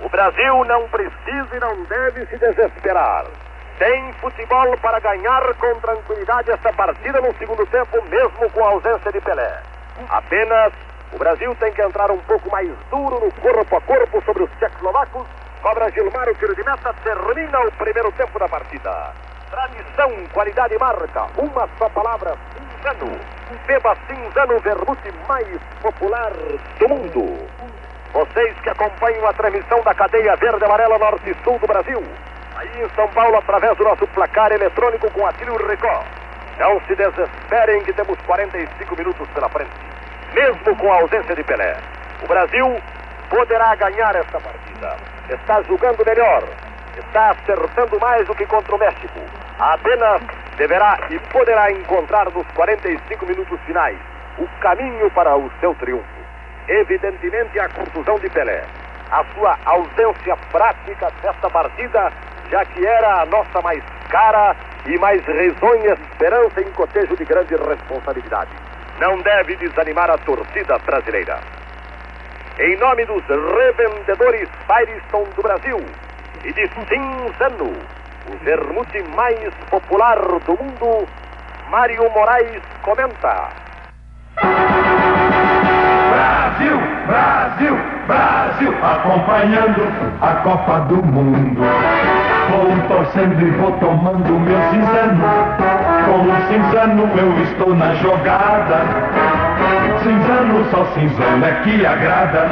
[0.00, 3.24] O Brasil não precisa e não deve se desesperar.
[3.78, 9.12] Tem futebol para ganhar com tranquilidade essa partida no segundo tempo, mesmo com a ausência
[9.12, 9.62] de Pelé.
[10.08, 10.72] Apenas
[11.12, 14.50] o Brasil tem que entrar um pouco mais duro no corpo a corpo sobre os
[14.58, 15.26] tchecoslovacos.
[15.62, 19.12] Cobra Gilmar o tiro de meta, termina o primeiro tempo da partida.
[19.48, 23.16] Tradição, qualidade e marca, uma só palavra, cinzano.
[23.64, 25.46] Beba cinzano, vermute mais
[25.80, 26.32] popular
[26.80, 27.48] do mundo.
[28.12, 32.02] Vocês que acompanham a transmissão da cadeia verde amarela norte e sul do Brasil,
[32.58, 36.04] Aí em São Paulo, através do nosso placar eletrônico com Atílio Record.
[36.58, 39.70] Não se desesperem que temos 45 minutos pela frente.
[40.34, 41.76] Mesmo com a ausência de Pelé.
[42.20, 42.82] O Brasil
[43.30, 44.96] poderá ganhar esta partida.
[45.30, 46.42] Está jogando melhor.
[46.96, 49.20] Está acertando mais do que contra o México.
[49.60, 50.20] Apenas
[50.56, 53.98] deverá e poderá encontrar nos 45 minutos finais
[54.36, 56.04] o caminho para o seu triunfo.
[56.66, 58.64] Evidentemente, a contusão de Pelé,
[59.12, 62.12] a sua ausência prática desta partida
[62.50, 67.54] já que era a nossa mais cara e mais risonha esperança em cotejo de grande
[67.54, 68.50] responsabilidade.
[69.00, 71.38] Não deve desanimar a torcida brasileira.
[72.58, 75.78] Em nome dos revendedores Firestone do Brasil
[76.44, 77.72] e de Cinzano,
[78.28, 81.08] o vermute mais popular do mundo,
[81.70, 83.48] Mário Moraes comenta.
[86.18, 88.38] Brasil, Brasil, Brasil!
[88.82, 89.86] acompanhando
[90.20, 91.60] a Copa do Mundo.
[92.50, 95.24] Vou torcendo e vou tomando meu cinzano.
[96.06, 98.80] Com o cinzano eu estou na jogada.
[100.02, 102.48] Cinzano, só cinzano é que agrada.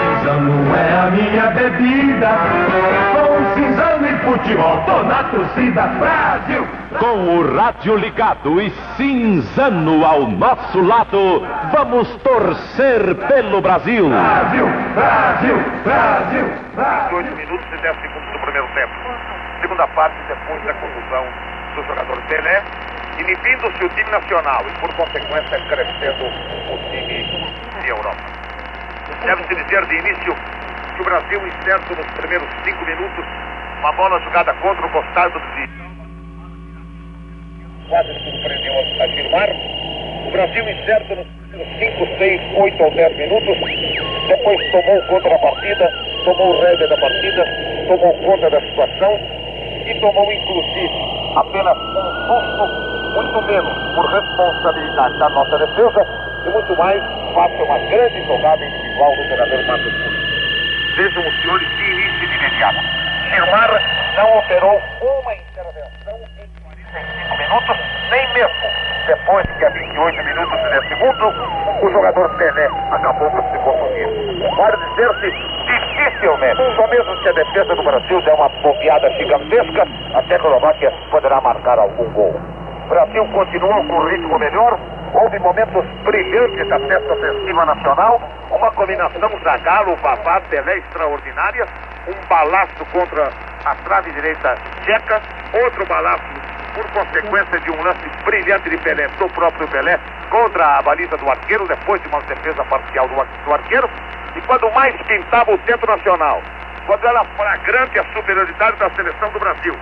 [0.00, 2.28] Cinzano é a minha bebida.
[4.34, 6.66] Futebol, tô na torcida Brasil.
[6.98, 14.08] Com o rádio ligado e cinzano ao nosso lado, vamos torcer pelo Brasil.
[14.08, 17.22] Brasil, Brasil, Brasil, Brasil.
[17.22, 18.92] 28 minutos e 10 segundos do primeiro tempo.
[19.60, 21.26] Segunda parte, depois da contusão
[21.76, 22.62] do jogador Pelé,
[23.20, 27.22] inibindo-se o time nacional e, por consequência, crescendo o time
[27.82, 28.24] de Europa.
[29.22, 30.34] Deve-se dizer de início
[30.96, 33.24] que o Brasil, incerto nos primeiros cinco minutos,
[33.80, 35.84] uma bola jogada contra o costado de
[37.88, 39.48] quase surpreendeu a Gilmar.
[40.26, 43.58] O Brasil incerto nos primeiros 5, 6, 8 ou 10 minutos.
[44.28, 45.92] Depois tomou conta da partida,
[46.24, 47.44] tomou rédea da partida,
[47.88, 49.20] tomou conta da situação
[49.86, 56.06] e tomou inclusive apenas um susto, muito menos por responsabilidade da nossa defesa
[56.46, 57.02] e muito mais
[57.34, 60.96] face a uma grande jogada individual do jogador Marcos Nunes.
[60.96, 63.03] Vejam os senhores de início de imediato.
[63.34, 63.68] Gilmar
[64.16, 67.76] não operou uma intervenção em 45 minutos,
[68.10, 71.34] nem mesmo depois que a 28 minutos e 10 segundos
[71.82, 74.08] o jogador Pelé acabou por se contundir.
[74.54, 75.30] Pode dizer-se
[75.66, 79.82] dificilmente, só mesmo se a defesa do Brasil der uma bobeada gigantesca,
[80.14, 82.40] a Tchecoslováquia poderá marcar algum gol.
[82.84, 84.78] O Brasil continua com ritmo melhor,
[85.14, 91.66] houve momentos brilhantes da festa ofensiva nacional, uma combinação Zagallo, Vavá, Pelé extraordinária,
[92.08, 93.30] um balaço contra
[93.64, 96.24] a trave direita tcheca, outro balaço
[96.74, 99.98] por consequência de um lance brilhante de Pelé, do próprio Pelé,
[100.30, 103.88] contra a baliza do arqueiro, depois de uma defesa parcial do, arqueiro,
[104.34, 106.42] e quando mais pintava o centro nacional,
[106.86, 109.76] quando era flagrante a superioridade da seleção do Brasil,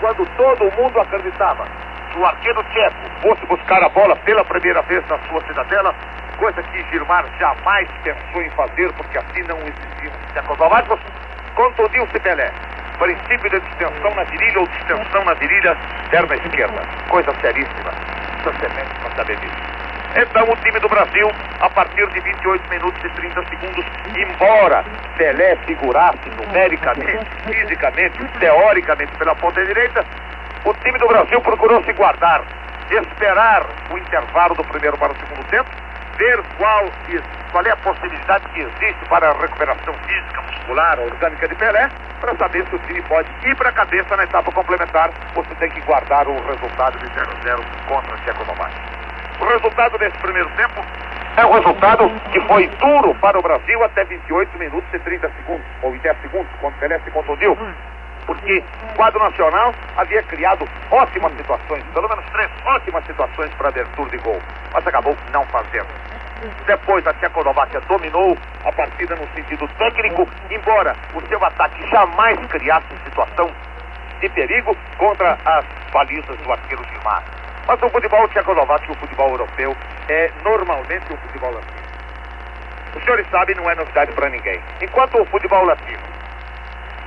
[0.00, 1.64] quando todo mundo acreditava
[2.18, 5.94] o arqueiro tcheco fosse buscar a bola pela primeira vez na sua cidadela,
[6.36, 11.00] coisa que Gilmar jamais pensou em fazer, porque assim não existiam tchecoslovacos,
[11.54, 12.52] contundiu-se Pelé.
[12.98, 15.76] Princípio de distensão na virilha ou distensão na virilha,
[16.10, 16.82] perna esquerda.
[17.08, 17.92] Coisa seríssima.
[18.42, 19.78] São sementes para saber disso.
[20.16, 23.84] Então o time do Brasil, a partir de 28 minutos e 30 segundos,
[24.16, 24.84] embora
[25.16, 30.04] Pelé figurasse numericamente, fisicamente, teoricamente pela ponta direita,
[30.64, 32.42] o time do Brasil procurou se guardar,
[32.90, 35.70] esperar o intervalo do primeiro para o segundo tempo,
[36.16, 36.86] ver qual,
[37.52, 41.88] qual é a possibilidade que existe para a recuperação física, muscular, orgânica de Pelé,
[42.20, 45.54] para saber se o time pode ir para a cabeça na etapa complementar ou se
[45.56, 48.82] tem que guardar o resultado de 0 a 0 contra a Tchecoslováquia.
[49.40, 50.84] O resultado desse primeiro tempo
[51.36, 55.66] é um resultado que foi duro para o Brasil até 28 minutos e 30 segundos,
[55.82, 57.56] ou em 10 segundos, quando Pelé se contundiu.
[58.28, 64.10] Porque o quadro nacional havia criado ótimas situações, pelo menos três ótimas situações para abertura
[64.10, 64.38] de gol,
[64.70, 65.88] mas acabou não fazendo.
[66.66, 72.86] Depois a Tchecoslováquia dominou a partida no sentido técnico, embora o seu ataque jamais criasse
[73.02, 73.50] situação
[74.20, 77.24] de perigo contra as balizas do arqueiro Gilmar.
[77.66, 79.74] Mas o futebol tchecoslováquico e o futebol europeu
[80.10, 81.88] é normalmente um futebol latino.
[82.94, 84.60] Os senhores sabem, não é novidade para ninguém.
[84.82, 86.18] Enquanto o futebol latino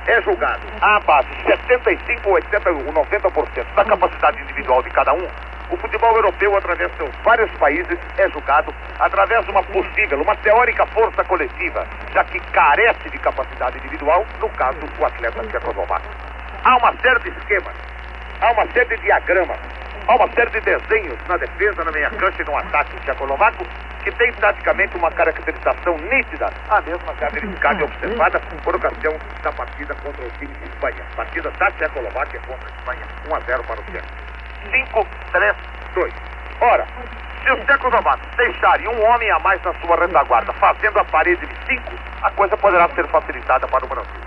[0.06, 5.28] é julgado à base de 75, 80 ou 90% da capacidade individual de cada um,
[5.72, 10.36] o futebol europeu, através de seus vários países, é julgado através de uma possível, uma
[10.36, 16.08] teórica força coletiva, já que carece de capacidade individual, no caso do atleta tchecoslovaco.
[16.64, 17.74] Há uma série de esquemas,
[18.42, 19.58] há uma série de diagramas,
[20.08, 23.64] há uma série de desenhos na defesa, na meia cancha e no ataque tchecoslovaco
[24.02, 30.26] que tem praticamente uma caracterização nítida, a mesma característica observada por ocasião da partida contra
[30.26, 31.04] o time de Espanha.
[31.14, 34.06] Partida da Tchecoslováquia contra a Espanha, 1 a 0 para o Tcheco.
[34.70, 35.56] 5, 3,
[35.94, 36.14] 2.
[36.60, 36.86] Ora,
[37.42, 41.66] se os tchecoslovacos deixarem um homem a mais na sua retaguarda, fazendo a parede de
[41.66, 41.82] 5,
[42.22, 44.20] a coisa poderá ser facilitada para o Brasil.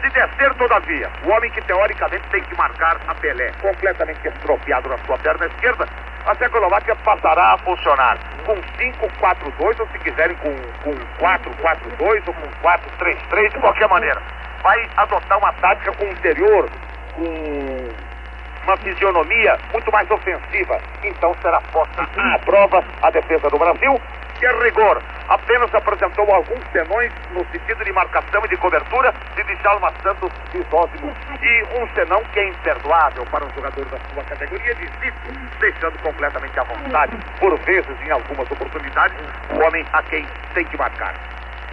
[0.00, 4.96] Se descer, todavia, o homem que teoricamente tem que marcar a Pelé, completamente estropiado na
[4.98, 5.86] sua perna esquerda,
[6.26, 12.50] a Tchecoslováquia passará a funcionar com 5-4-2, ou se quiserem com, com 4-4-2 ou com
[12.62, 14.22] 4-3-3, de qualquer maneira.
[14.62, 16.68] Vai adotar uma tática com interior,
[17.14, 17.88] com
[18.64, 20.78] uma fisionomia muito mais ofensiva.
[21.02, 24.00] Então será posta à prova a defesa do Brasil,
[24.40, 29.44] que a rigor apenas apresentou alguns senões no sentido de marcação e de cobertura de
[29.44, 30.60] Djalma Santos e.
[31.42, 35.98] E um senão que é imperdoável para um jogador da sua categoria de Zito, deixando
[36.02, 39.18] completamente à vontade, por vezes, em algumas oportunidades,
[39.54, 41.14] o homem a quem tem que marcar.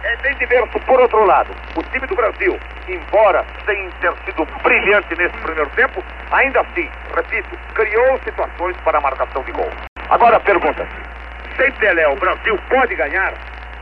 [0.04, 1.50] É bem diverso por outro lado.
[1.74, 7.58] O time do Brasil, embora sem ter sido brilhante nesse primeiro tempo, ainda assim, repito,
[7.74, 9.70] criou situações para a marcação de gol.
[10.08, 11.17] Agora pergunta-se,
[11.58, 13.34] sem Pelé o Brasil pode ganhar?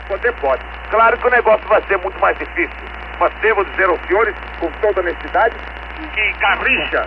[0.09, 0.62] Poder pode.
[0.91, 2.77] Claro que o negócio vai ser muito mais difícil.
[3.20, 5.55] Mas devo dizer aos senhores, com toda honestidade,
[6.14, 7.07] que Garrincha,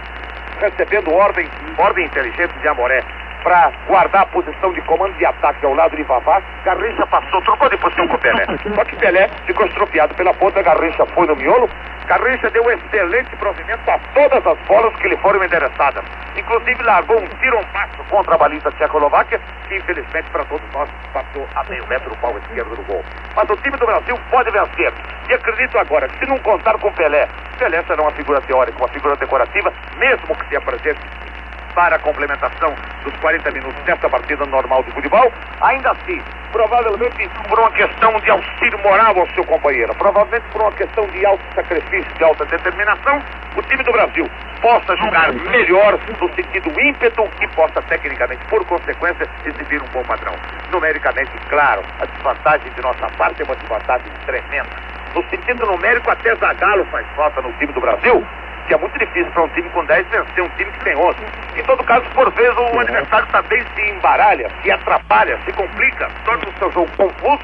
[0.60, 1.48] recebendo ordem,
[1.78, 3.04] ordem inteligente de Amoré,
[3.44, 7.70] para guardar a posição de comando de ataque ao lado de Vavá, Garrincha passou, trocou
[7.70, 8.46] de posição com o Pelé.
[8.76, 11.70] Só que Pelé ficou estropiado pela ponta, Garrincha foi no miolo,
[12.06, 16.04] Garrincha deu um excelente provimento a todas as bolas que lhe foram endereçadas.
[16.36, 21.64] Inclusive largou um tirompasso contra a baliza Tchecoslováquia, que infelizmente para todos nós passou a
[21.66, 23.04] meio metro no pau esquerdo do gol.
[23.36, 24.94] Mas o time do Brasil pode vencer.
[25.30, 27.28] E acredito agora que se não contar com Pelé,
[27.58, 31.00] Pelé será uma figura teórica, uma figura decorativa, mesmo que se apresente
[31.80, 32.76] para a complementação
[33.06, 36.22] dos 40 minutos desta partida normal de futebol, ainda assim,
[36.52, 41.26] provavelmente por uma questão de auxílio moral ao seu companheiro, provavelmente por uma questão de
[41.26, 43.22] alto sacrifício, de alta determinação,
[43.56, 44.30] o time do Brasil
[44.62, 50.34] possa jogar melhor no sentido ímpeto e possa tecnicamente, por consequência, exibir um bom padrão.
[50.74, 54.70] Numericamente, claro, a desvantagem de nossa parte é uma desvantagem tremenda.
[55.16, 58.28] No sentido numérico, até Zagalo faz falta no time do Brasil,
[58.70, 61.18] que é muito difícil para um time com 10 vencer um time que tem 11.
[61.58, 66.44] Em todo caso, por vezes, o adversário também se embaralha, se atrapalha, se complica, torna
[66.48, 67.40] o seu jogo confuso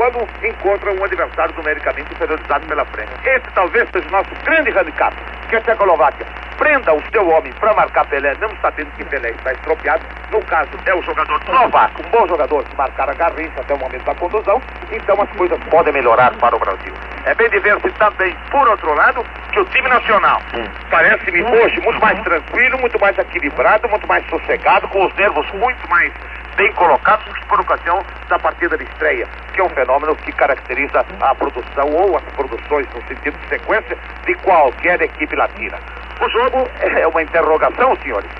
[0.00, 3.12] quando encontra um adversário numericamente inferiorizado pela frente.
[3.22, 5.14] Esse talvez seja o nosso grande handicap,
[5.50, 6.26] que a Tchecoslováquia
[6.56, 10.02] prenda o seu homem para marcar Pelé, não sabendo que Pelé está estropiado.
[10.30, 13.78] No caso, é o jogador Novak, um bom jogador, que marcar a Garrincha até o
[13.78, 16.94] momento da condução, então as coisas podem melhorar para o Brasil.
[17.26, 19.22] É bem diverso também, por outro lado,
[19.52, 20.40] que o time nacional
[20.90, 25.90] parece-me hoje muito mais tranquilo, muito mais equilibrado, muito mais sossegado, com os nervos muito
[25.90, 26.10] mais
[26.56, 31.34] bem colocados por ocasião da partida de estreia, que é um fenômeno que caracteriza a
[31.34, 35.78] produção ou as produções no sentido de sequência de qualquer equipe latina.
[36.20, 38.30] O jogo é uma interrogação, senhores.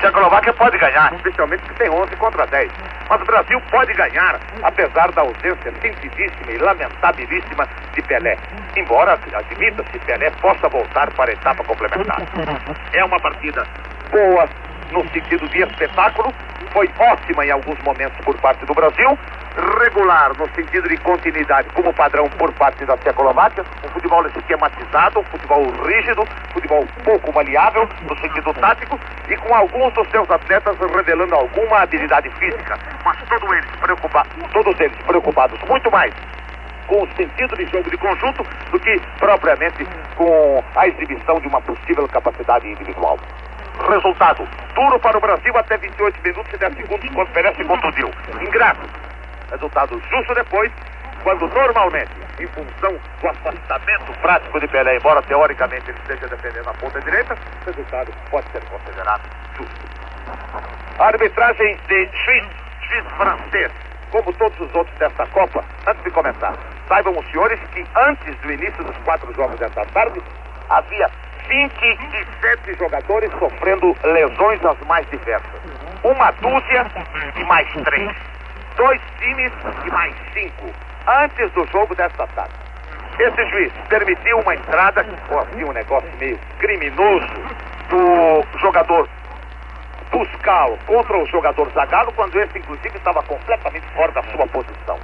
[0.00, 2.70] Tchecoslováquia pode ganhar, especialmente porque tem 11 contra 10.
[3.08, 8.36] Mas o Brasil pode ganhar, apesar da ausência sentidíssima e lamentabilíssima de Pelé.
[8.76, 12.20] Embora, admita-se, Pelé possa voltar para a etapa complementar.
[12.92, 13.66] É uma partida
[14.10, 14.46] boa
[14.90, 16.32] no sentido de espetáculo,
[16.72, 19.18] foi ótima em alguns momentos por parte do Brasil,
[19.80, 25.24] regular no sentido de continuidade como padrão por parte da Tchecoslováquia, um futebol esquematizado, um
[25.24, 30.76] futebol rígido, um futebol pouco maleável no sentido tático e com alguns dos seus atletas
[30.94, 33.64] revelando alguma habilidade física, mas eles,
[34.52, 36.12] todos eles preocupados muito mais
[36.86, 39.84] com o sentido de jogo de conjunto do que propriamente
[40.14, 43.18] com a exibição de uma possível capacidade individual.
[43.84, 48.10] Resultado: duro para o Brasil até 28 minutos e 10 segundos quando Pelé se contundiu.
[48.40, 48.88] Ingrato.
[49.50, 50.72] Resultado justo depois,
[51.22, 52.10] quando normalmente,
[52.40, 57.34] em função do afastamento prático de Pelé, embora teoricamente ele esteja defendendo a ponta direita,
[57.34, 59.22] o resultado pode ser considerado
[59.56, 59.80] justo.
[60.98, 62.46] A arbitragem de juiz,
[63.16, 63.70] francês,
[64.10, 66.54] como todos os outros desta Copa, antes de começar,
[66.88, 70.20] saibam os senhores que antes do início dos quatro jogos desta tarde,
[70.70, 71.08] havia
[71.48, 75.60] 27 jogadores sofrendo lesões as mais diversas.
[76.02, 76.86] Uma dúzia
[77.36, 78.10] e mais três.
[78.76, 79.52] Dois times
[79.86, 80.70] e mais cinco.
[81.06, 82.54] Antes do jogo desta tarde.
[83.18, 87.26] Esse juiz permitiu uma entrada, ou assim, um negócio meio criminoso,
[87.88, 89.08] do jogador
[90.10, 94.95] Buscal contra o jogador Zagallo, quando esse, inclusive, estava completamente fora da sua posição.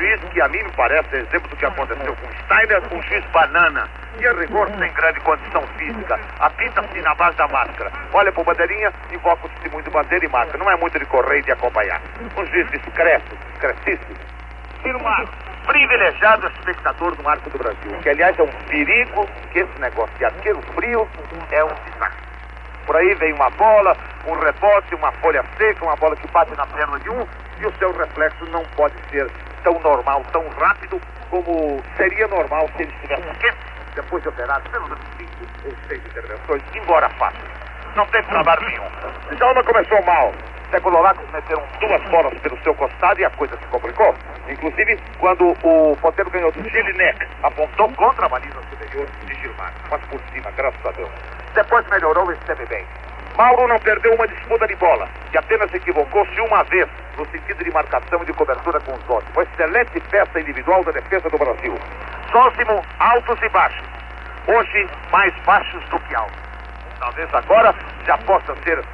[0.00, 3.22] É juiz que a mim me parece exemplo do que aconteceu com Steiner, um juiz
[3.32, 3.86] banana.
[4.18, 6.18] E a rigor sem grande condição física.
[6.38, 7.92] Apita-se na base da máscara.
[8.14, 10.56] Olha para o bandeirinha, invoca o testemunho do bandeira e marca.
[10.56, 12.00] Não é muito de correr e de acompanhar.
[12.34, 14.16] Um juiz discreto, discretíssimo.
[14.82, 15.28] Firmado,
[15.66, 17.98] privilegiado espectador do Marco do Brasil.
[18.02, 21.06] Que aliás é um perigo que esse negócio de arqueiro frio
[21.50, 22.24] é um desastre.
[22.86, 23.94] Por aí vem uma bola,
[24.26, 27.26] um rebote, uma folha seca, uma bola que bate na perna de um
[27.60, 29.30] e o seu reflexo não pode ser
[29.62, 31.00] tão normal, tão rápido
[31.30, 33.58] como seria normal se ele estivesse quieto
[33.94, 35.30] depois de operado pelo menos cinco
[35.64, 37.40] ou seis intervenções, embora fácil.
[37.96, 39.36] Não teve trabalho nenhum.
[39.36, 40.32] Djalma começou mal.
[40.70, 44.14] Tchecoslovacos meteram duas bolas pelo seu costado e a coisa se complicou.
[44.48, 49.72] Inclusive, quando o ponteiro ganhou do Gilinek, apontou contra a baliza superior de Gilmar.
[49.90, 51.10] Mas por cima, graças a Deus.
[51.54, 52.86] Depois melhorou e esteve bem.
[53.40, 56.86] Mauro não perdeu uma disputa de bola e apenas equivocou-se uma vez
[57.16, 59.34] no sentido de marcação e de cobertura com os outros.
[59.34, 61.74] Uma excelente peça individual da defesa do Brasil.
[62.30, 63.88] Sósimo, altos e baixos.
[64.46, 66.36] Hoje, mais baixos do que altos.
[66.98, 67.74] Talvez agora
[68.04, 68.84] já possa ser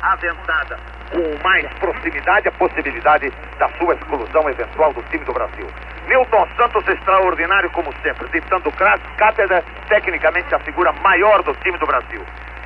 [0.00, 0.78] aventada
[1.12, 5.68] com mais proximidade a possibilidade da sua exclusão eventual do time do Brasil.
[6.08, 8.72] Milton Santos extraordinário como sempre, ditando
[9.18, 12.24] cátedra, tecnicamente a figura maior do time do Brasil.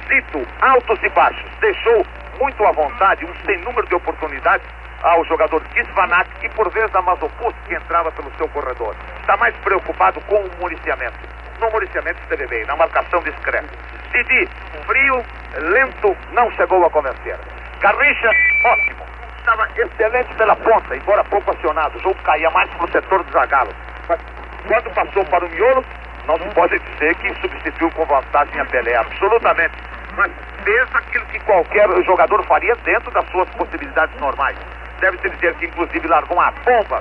[0.08, 2.04] Zito, altos e baixos, deixou
[2.38, 4.66] muito à vontade, um sem número de oportunidades
[5.02, 8.94] ao jogador Kisvanak e por vezes a Mazopust que entrava pelo seu corredor.
[9.20, 11.18] Está mais preocupado com o municiamento.
[11.60, 13.68] No municiamento esteve bem, na marcação discreta.
[14.12, 14.48] Didi,
[14.86, 15.24] frio,
[15.56, 17.38] lento, não chegou a convencer.
[17.80, 18.30] Garrincha,
[18.64, 19.06] ótimo.
[19.38, 21.98] Estava excelente pela ponta, embora pouco acionado.
[21.98, 23.74] O jogo caía mais para o setor do Zagalo.
[24.08, 24.20] Mas
[24.66, 25.84] quando passou para o miolo,
[26.26, 28.96] não se pode dizer que substituiu com vantagem a Pelé.
[28.96, 29.97] Absolutamente.
[30.18, 30.32] Mas
[30.64, 34.56] fez aquilo que qualquer jogador faria dentro das suas possibilidades normais.
[35.00, 37.00] Deve-se dizer que inclusive largou uma bomba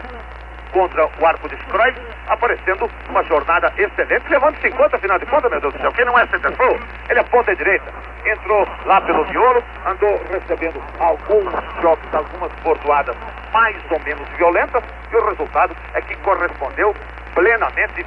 [0.72, 1.96] contra o arco de Scroy,
[2.28, 5.92] aparecendo uma jornada excelente, levando 50, afinal de contas, meu Deus do céu.
[5.94, 7.92] Quem não é centerfold, ele é ponta direita.
[8.24, 11.52] Entrou lá pelo miolo, andou recebendo alguns
[11.82, 13.16] jogos, algumas bordoadas
[13.52, 16.96] mais ou menos violentas, e o resultado é que correspondeu
[17.34, 18.06] plenamente,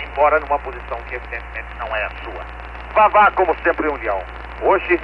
[0.00, 2.44] embora numa posição que evidentemente não é a sua.
[2.94, 4.22] Vavá, como sempre, União.
[4.62, 5.00] Hoje,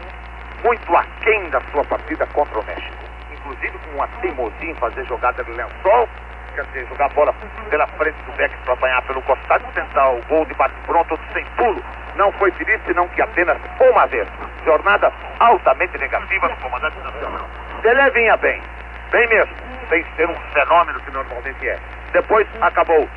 [0.62, 3.04] muito aquém da sua partida contra o México.
[3.32, 6.08] Inclusive com uma teimosia em fazer jogada de lençol,
[6.54, 7.34] quer dizer, jogar a bola
[7.68, 11.82] pela frente do Beck para apanhar pelo costado tentar o gol de bate-pronto sem pulo.
[12.16, 14.28] Não foi feliz, senão que apenas uma vez.
[14.64, 17.48] Jornada altamente negativa do comandante nacional.
[17.82, 18.62] Pelé vinha bem,
[19.10, 19.54] bem mesmo,
[19.88, 21.78] sem ser um fenômeno que normalmente é.
[22.12, 23.08] Depois acabou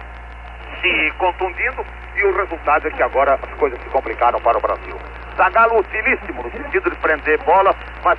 [0.81, 4.97] se contundindo e o resultado é que agora as coisas se complicaram para o Brasil.
[5.37, 8.17] Zagalo utilíssimo no sentido de prender bola, mas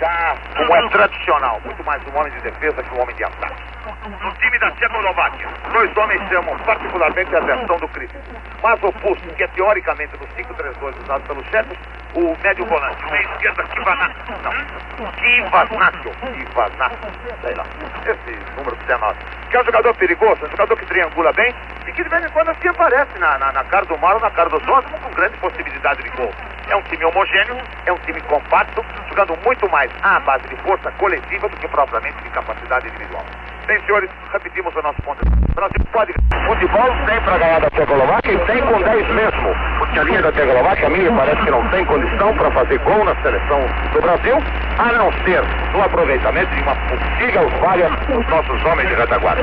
[0.00, 3.75] já como é tradicional, muito mais um homem de defesa que um homem de ataque.
[3.86, 8.20] No time da Tchecoslováquia, dois homens chamam particularmente a atenção do crítico.
[8.60, 11.78] Mas o Pusto, que é teoricamente no 5-3-2 usado pelo chefe,
[12.14, 14.14] o médio volante, o meio esquerda, Kivanak.
[14.42, 16.98] Não, Kivanacio, Kivanacio,
[17.42, 17.64] sei lá.
[18.06, 19.18] Esse número que você anota.
[19.50, 21.54] Que é um jogador perigoso, um jogador que triangula bem
[21.86, 24.30] e que de vez em quando assim aparece na, na, na cara do Mauro, na
[24.30, 26.32] cara dos outros, com grande possibilidade de gol.
[26.68, 30.90] É um time homogêneo, é um time compacto, jogando muito mais à base de força
[30.92, 33.24] coletiva do que propriamente de capacidade individual.
[33.66, 35.18] Bem, senhores, repetimos o nosso ponto.
[35.26, 36.14] O Brasil pode.
[36.46, 39.54] Futebol tem para ganhar da Tchecoslováquia e tem com 10 mesmo.
[39.78, 43.04] Porque a linha da Tchecoslováquia, a minha, parece que não tem condição para fazer gol
[43.04, 43.60] na seleção
[43.92, 44.36] do Brasil,
[44.78, 45.42] a não ser
[45.72, 49.42] no aproveitamento de uma possível falha dos nossos homens de retaguarda.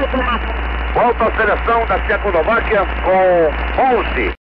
[0.93, 4.32] Volta a seleção da Tchecoslováquia com 11.